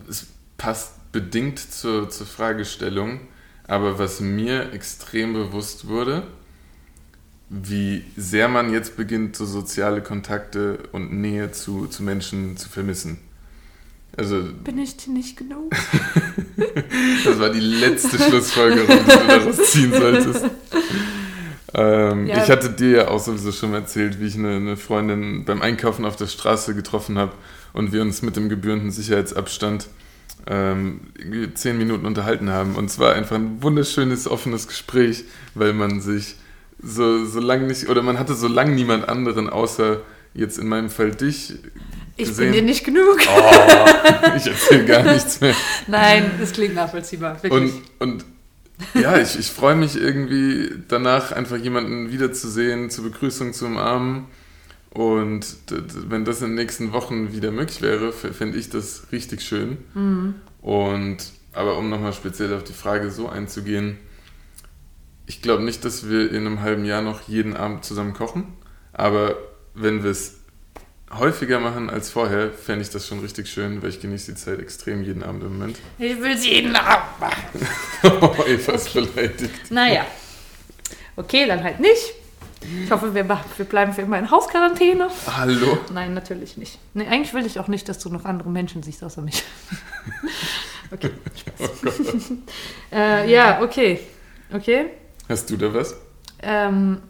es 0.08 0.26
passt 0.56 1.12
bedingt 1.12 1.58
zur, 1.58 2.08
zur 2.08 2.26
Fragestellung, 2.26 3.20
aber 3.66 3.98
was 3.98 4.20
mir 4.20 4.72
extrem 4.72 5.34
bewusst 5.34 5.88
wurde, 5.88 6.22
wie 7.50 8.04
sehr 8.16 8.48
man 8.48 8.72
jetzt 8.72 8.96
beginnt, 8.96 9.36
so 9.36 9.44
soziale 9.44 10.02
Kontakte 10.02 10.78
und 10.92 11.12
Nähe 11.12 11.52
zu, 11.52 11.86
zu 11.86 12.02
Menschen 12.02 12.56
zu 12.56 12.68
vermissen. 12.68 13.18
Also 14.16 14.40
Bin 14.62 14.78
ich 14.78 14.96
dir 14.96 15.12
nicht 15.12 15.36
genug? 15.36 15.72
das 17.24 17.38
war 17.40 17.50
die 17.50 17.60
letzte 17.60 18.18
Schlussfolgerung, 18.18 18.98
die 19.04 19.10
du 19.10 19.26
daraus 19.26 19.72
ziehen 19.72 19.92
solltest. 19.92 20.44
Ähm, 21.74 22.26
Ja. 22.26 22.42
Ich 22.42 22.50
hatte 22.50 22.70
dir 22.70 22.90
ja 22.90 23.08
auch 23.08 23.18
sowieso 23.18 23.52
schon 23.52 23.74
erzählt, 23.74 24.20
wie 24.20 24.26
ich 24.26 24.36
eine, 24.36 24.56
eine 24.56 24.76
Freundin 24.76 25.44
beim 25.44 25.60
Einkaufen 25.62 26.04
auf 26.04 26.16
der 26.16 26.26
Straße 26.26 26.74
getroffen 26.74 27.18
habe 27.18 27.32
und 27.72 27.92
wir 27.92 28.02
uns 28.02 28.22
mit 28.22 28.36
dem 28.36 28.48
gebührenden 28.48 28.90
Sicherheitsabstand 28.90 29.88
ähm, 30.46 31.00
zehn 31.54 31.76
Minuten 31.78 32.06
unterhalten 32.06 32.50
haben. 32.50 32.76
Und 32.76 32.86
es 32.86 32.98
war 32.98 33.14
einfach 33.14 33.36
ein 33.36 33.62
wunderschönes, 33.62 34.28
offenes 34.28 34.68
Gespräch, 34.68 35.24
weil 35.54 35.72
man 35.72 36.00
sich 36.00 36.36
so, 36.82 37.24
so 37.24 37.40
lang 37.40 37.66
nicht, 37.66 37.88
oder 37.88 38.02
man 38.02 38.18
hatte 38.18 38.34
so 38.34 38.46
lang 38.46 38.74
niemand 38.74 39.08
anderen 39.08 39.48
außer 39.48 40.00
jetzt 40.34 40.58
in 40.58 40.68
meinem 40.68 40.90
Fall 40.90 41.12
dich. 41.12 41.54
Ich 42.16 42.28
gesehen. 42.28 42.52
bin 42.52 42.52
dir 42.52 42.62
nicht 42.62 42.84
genug. 42.84 43.18
Oh, 43.26 44.30
ich 44.36 44.46
erzähle 44.46 44.84
gar 44.84 45.02
nichts 45.12 45.40
mehr. 45.40 45.54
Nein, 45.86 46.30
das 46.38 46.52
klingt 46.52 46.74
nachvollziehbar, 46.74 47.42
wirklich. 47.42 47.72
Und, 47.98 48.18
und 48.18 48.24
ja, 48.94 49.18
ich, 49.18 49.38
ich 49.38 49.50
freue 49.50 49.76
mich 49.76 49.96
irgendwie 49.96 50.70
danach, 50.88 51.32
einfach 51.32 51.56
jemanden 51.56 52.10
wiederzusehen, 52.10 52.90
zur 52.90 53.04
Begrüßung 53.04 53.52
zu 53.52 53.66
umarmen. 53.66 54.26
Und 54.90 55.56
wenn 56.08 56.24
das 56.24 56.40
in 56.40 56.48
den 56.48 56.54
nächsten 56.54 56.92
Wochen 56.92 57.32
wieder 57.32 57.50
möglich 57.50 57.82
wäre, 57.82 58.12
fände 58.12 58.58
ich 58.58 58.70
das 58.70 59.08
richtig 59.10 59.42
schön. 59.42 59.78
Und 60.60 61.18
aber 61.52 61.78
um 61.78 61.88
nochmal 61.88 62.12
speziell 62.12 62.52
auf 62.54 62.64
die 62.64 62.72
Frage 62.72 63.10
so 63.10 63.28
einzugehen, 63.28 63.98
ich 65.26 65.40
glaube 65.40 65.62
nicht, 65.62 65.84
dass 65.84 66.08
wir 66.08 66.30
in 66.30 66.46
einem 66.46 66.60
halben 66.60 66.84
Jahr 66.84 67.00
noch 67.00 67.28
jeden 67.28 67.56
Abend 67.56 67.84
zusammen 67.84 68.12
kochen. 68.12 68.52
Aber 68.92 69.36
wenn 69.74 70.02
wir 70.02 70.10
es 70.10 70.40
häufiger 71.12 71.60
machen 71.60 71.90
als 71.90 72.10
vorher, 72.10 72.50
fände 72.50 72.82
ich 72.82 72.90
das 72.90 73.06
schon 73.06 73.20
richtig 73.20 73.48
schön, 73.48 73.82
weil 73.82 73.90
ich 73.90 74.00
genieße 74.00 74.32
die 74.32 74.38
Zeit 74.38 74.58
extrem 74.58 75.02
jeden 75.04 75.22
Abend 75.22 75.42
im 75.42 75.58
Moment. 75.58 75.78
ich 75.98 76.20
will 76.20 76.36
sie 76.36 76.54
jeden 76.54 76.76
Abend 76.76 77.20
machen. 77.20 77.68
Oh, 78.20 78.44
Eva 78.46 78.72
ist 78.72 78.92
beleidigt. 78.92 79.70
Naja. 79.70 80.04
Okay, 81.16 81.46
dann 81.46 81.62
halt 81.62 81.80
nicht. 81.80 82.14
Ich 82.84 82.90
hoffe, 82.90 83.14
wir, 83.14 83.28
wir 83.28 83.64
bleiben 83.66 83.92
für 83.92 84.02
immer 84.02 84.18
in 84.18 84.30
Hausquarantäne. 84.30 85.08
Hallo? 85.36 85.78
Nein, 85.92 86.14
natürlich 86.14 86.56
nicht. 86.56 86.78
Nee, 86.94 87.06
eigentlich 87.06 87.34
will 87.34 87.46
ich 87.46 87.58
auch 87.58 87.68
nicht, 87.68 87.88
dass 87.88 87.98
du 87.98 88.08
noch 88.10 88.24
andere 88.24 88.48
Menschen 88.48 88.82
siehst 88.82 89.04
außer 89.04 89.22
mich. 89.22 89.42
okay, 90.90 91.10
Spaß. 91.36 92.32
äh, 92.92 93.30
ja, 93.30 93.62
okay. 93.62 94.00
Okay. 94.52 94.86
Hast 95.28 95.50
du 95.50 95.56
da 95.56 95.72
was? 95.72 95.94
Ähm, 96.42 97.02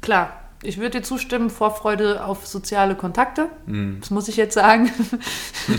klar, 0.00 0.37
ich 0.62 0.78
würde 0.78 0.98
dir 0.98 1.02
zustimmen, 1.02 1.50
Vorfreude 1.50 2.24
auf 2.24 2.46
soziale 2.46 2.94
Kontakte. 2.96 3.48
Hm. 3.66 3.98
Das 4.00 4.10
muss 4.10 4.28
ich 4.28 4.36
jetzt 4.36 4.54
sagen. 4.54 4.90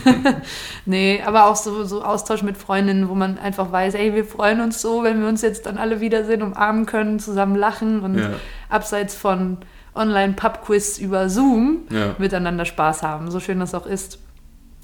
nee, 0.85 1.21
aber 1.25 1.47
auch 1.47 1.55
so, 1.55 1.83
so 1.83 2.03
Austausch 2.03 2.43
mit 2.43 2.57
Freundinnen, 2.57 3.09
wo 3.09 3.15
man 3.15 3.37
einfach 3.37 3.71
weiß, 3.71 3.95
ey, 3.95 4.13
wir 4.15 4.25
freuen 4.25 4.61
uns 4.61 4.81
so, 4.81 5.03
wenn 5.03 5.19
wir 5.21 5.27
uns 5.27 5.41
jetzt 5.41 5.65
dann 5.65 5.77
alle 5.77 5.99
wiedersehen, 6.01 6.41
umarmen 6.41 6.85
können, 6.85 7.19
zusammen 7.19 7.55
lachen 7.55 8.01
und 8.01 8.17
Ja. 8.19 8.29
abseits 8.69 9.15
von 9.15 9.57
Online-Pub-Quiz 9.95 10.97
über 10.99 11.29
Zoom 11.29 11.79
Ja. 11.89 12.15
miteinander 12.17 12.65
Spaß 12.65 13.03
haben, 13.03 13.31
so 13.31 13.39
schön 13.39 13.59
das 13.59 13.73
auch 13.75 13.85
ist. 13.85 14.19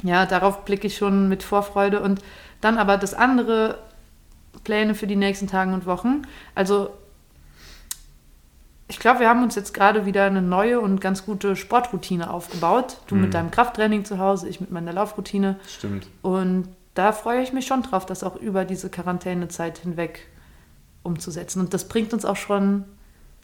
Ja, 0.03 0.25
darauf 0.25 0.65
blicke 0.65 0.87
ich 0.87 0.97
schon 0.97 1.29
mit 1.29 1.41
Vorfreude 1.41 2.01
und 2.01 2.21
dann 2.61 2.77
aber 2.77 2.97
das 2.97 3.13
andere 3.13 3.77
Pläne 4.63 4.93
für 4.95 5.07
die 5.07 5.15
nächsten 5.15 5.47
Tage 5.47 5.73
und 5.73 5.85
Wochen. 5.85 6.23
Also 6.53 6.89
ich 8.87 8.99
glaube, 8.99 9.21
wir 9.21 9.29
haben 9.29 9.41
uns 9.43 9.55
jetzt 9.55 9.73
gerade 9.73 10.05
wieder 10.05 10.25
eine 10.25 10.41
neue 10.41 10.79
und 10.79 11.01
ganz 11.01 11.25
gute 11.25 11.55
Sportroutine 11.55 12.29
aufgebaut. 12.29 12.97
Du 13.07 13.15
Mhm. 13.15 13.21
mit 13.21 13.33
deinem 13.33 13.51
Krafttraining 13.51 14.05
zu 14.05 14.19
Hause, 14.19 14.47
ich 14.47 14.61
mit 14.61 14.71
meiner 14.71 14.93
Laufroutine. 14.93 15.59
Stimmt. 15.67 16.07
Und 16.21 16.67
da 16.93 17.11
freue 17.11 17.41
ich 17.41 17.51
mich 17.51 17.65
schon 17.65 17.81
drauf, 17.83 18.05
das 18.05 18.23
auch 18.23 18.35
über 18.35 18.63
diese 18.63 18.89
Quarantänezeit 18.89 19.79
hinweg 19.79 20.27
umzusetzen. 21.03 21.59
Und 21.59 21.73
das 21.73 21.87
bringt 21.87 22.13
uns 22.13 22.25
auch 22.25 22.35
schon 22.37 22.85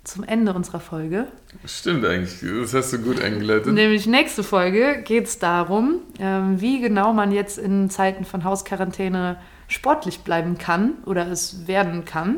zum 0.03 0.23
Ende 0.23 0.53
unserer 0.53 0.79
Folge. 0.79 1.27
Stimmt 1.65 2.05
eigentlich. 2.05 2.39
Das 2.61 2.73
hast 2.73 2.93
du 2.93 2.99
gut 2.99 3.21
eingeleitet. 3.21 3.71
Nämlich 3.73 4.07
nächste 4.07 4.43
Folge 4.43 5.01
geht 5.03 5.25
es 5.25 5.37
darum, 5.37 5.97
ähm, 6.19 6.59
wie 6.59 6.81
genau 6.81 7.13
man 7.13 7.31
jetzt 7.31 7.59
in 7.59 7.89
Zeiten 7.91 8.25
von 8.25 8.43
Hausquarantäne 8.43 9.37
sportlich 9.67 10.21
bleiben 10.21 10.57
kann 10.57 10.93
oder 11.05 11.27
es 11.27 11.67
werden 11.67 12.03
kann. 12.03 12.37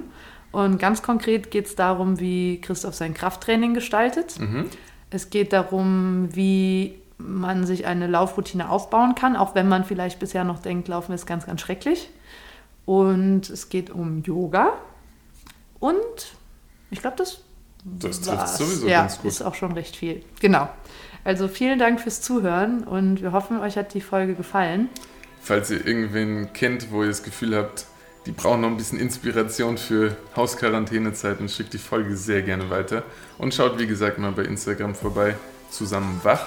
Und 0.54 0.78
ganz 0.78 1.02
konkret 1.02 1.52
geht 1.52 1.66
es 1.66 1.76
darum, 1.76 2.20
wie 2.20 2.62
Christoph 2.62 2.94
sein 2.94 3.14
Krafttraining 3.16 3.74
gestaltet. 3.74 4.40
Mhm. 4.40 4.70
Es 5.10 5.30
geht 5.32 5.52
darum, 5.52 6.30
wie 6.34 7.00
man 7.18 7.66
sich 7.66 7.88
eine 7.88 8.06
Laufroutine 8.08 8.70
aufbauen 8.70 9.16
kann, 9.16 9.36
auch 9.36 9.56
wenn 9.56 9.68
man 9.68 9.84
vielleicht 9.84 10.20
bisher 10.20 10.44
noch 10.44 10.60
denkt, 10.60 10.88
Laufen 10.88 11.12
ist 11.12 11.26
ganz, 11.26 11.48
ganz 11.48 11.60
schrecklich. 11.60 12.10
Und 12.86 13.50
es 13.50 13.70
geht 13.70 13.90
um 13.90 14.22
Yoga. 14.22 14.74
Und 15.80 15.98
ich 16.92 17.02
glaube, 17.02 17.18
das 17.18 17.42
Das 17.84 18.22
trifft 18.22 18.48
sowieso 18.50 18.88
ja, 18.88 19.02
ganz 19.02 19.18
gut. 19.18 19.32
ist 19.32 19.42
auch 19.42 19.56
schon 19.56 19.72
recht 19.72 19.96
viel. 19.96 20.24
Genau. 20.40 20.70
Also 21.24 21.48
vielen 21.48 21.80
Dank 21.80 22.00
fürs 22.00 22.22
Zuhören 22.22 22.84
und 22.84 23.24
wir 23.24 23.32
hoffen, 23.32 23.60
euch 23.60 23.76
hat 23.76 23.94
die 23.96 24.02
Folge 24.02 24.36
gefallen. 24.36 24.90
Falls 25.42 25.72
ihr 25.72 25.86
irgendwen 25.86 26.54
kennt, 26.54 26.92
wo 26.92 27.02
ihr 27.02 27.10
das 27.10 27.24
Gefühl 27.24 27.56
habt, 27.56 27.88
die 28.26 28.32
brauchen 28.32 28.62
noch 28.62 28.70
ein 28.70 28.78
bisschen 28.78 29.00
Inspiration 29.00 29.78
für 29.78 30.16
Hausquarantänezeiten, 30.36 31.50
schickt 31.50 31.74
die 31.74 31.78
Folge 31.78 32.16
sehr 32.16 32.42
gerne 32.42 32.70
weiter. 32.70 33.04
Und 33.38 33.54
schaut, 33.54 33.78
wie 33.80 33.88
gesagt, 33.88 34.18
mal 34.18 34.32
bei 34.32 34.44
Instagram 34.44 34.96
vorbei. 34.96 35.36
Zusammen 35.70 36.22
wach, 36.24 36.46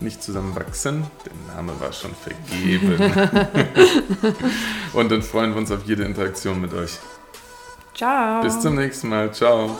nicht 0.00 0.22
zusammenwachsen. 0.22 1.04
Der 1.24 1.54
Name 1.54 1.72
war 1.78 1.92
schon 1.92 2.12
vergeben. 2.14 2.98
Und 4.92 5.12
dann 5.12 5.22
freuen 5.22 5.50
wir 5.50 5.58
uns 5.58 5.70
auf 5.70 5.84
jede 5.84 6.04
Interaktion 6.04 6.60
mit 6.60 6.74
euch. 6.74 6.98
Ciao. 7.94 8.42
Bis 8.42 8.58
zum 8.60 8.74
nächsten 8.74 9.08
Mal. 9.08 9.32
Ciao. 9.32 9.76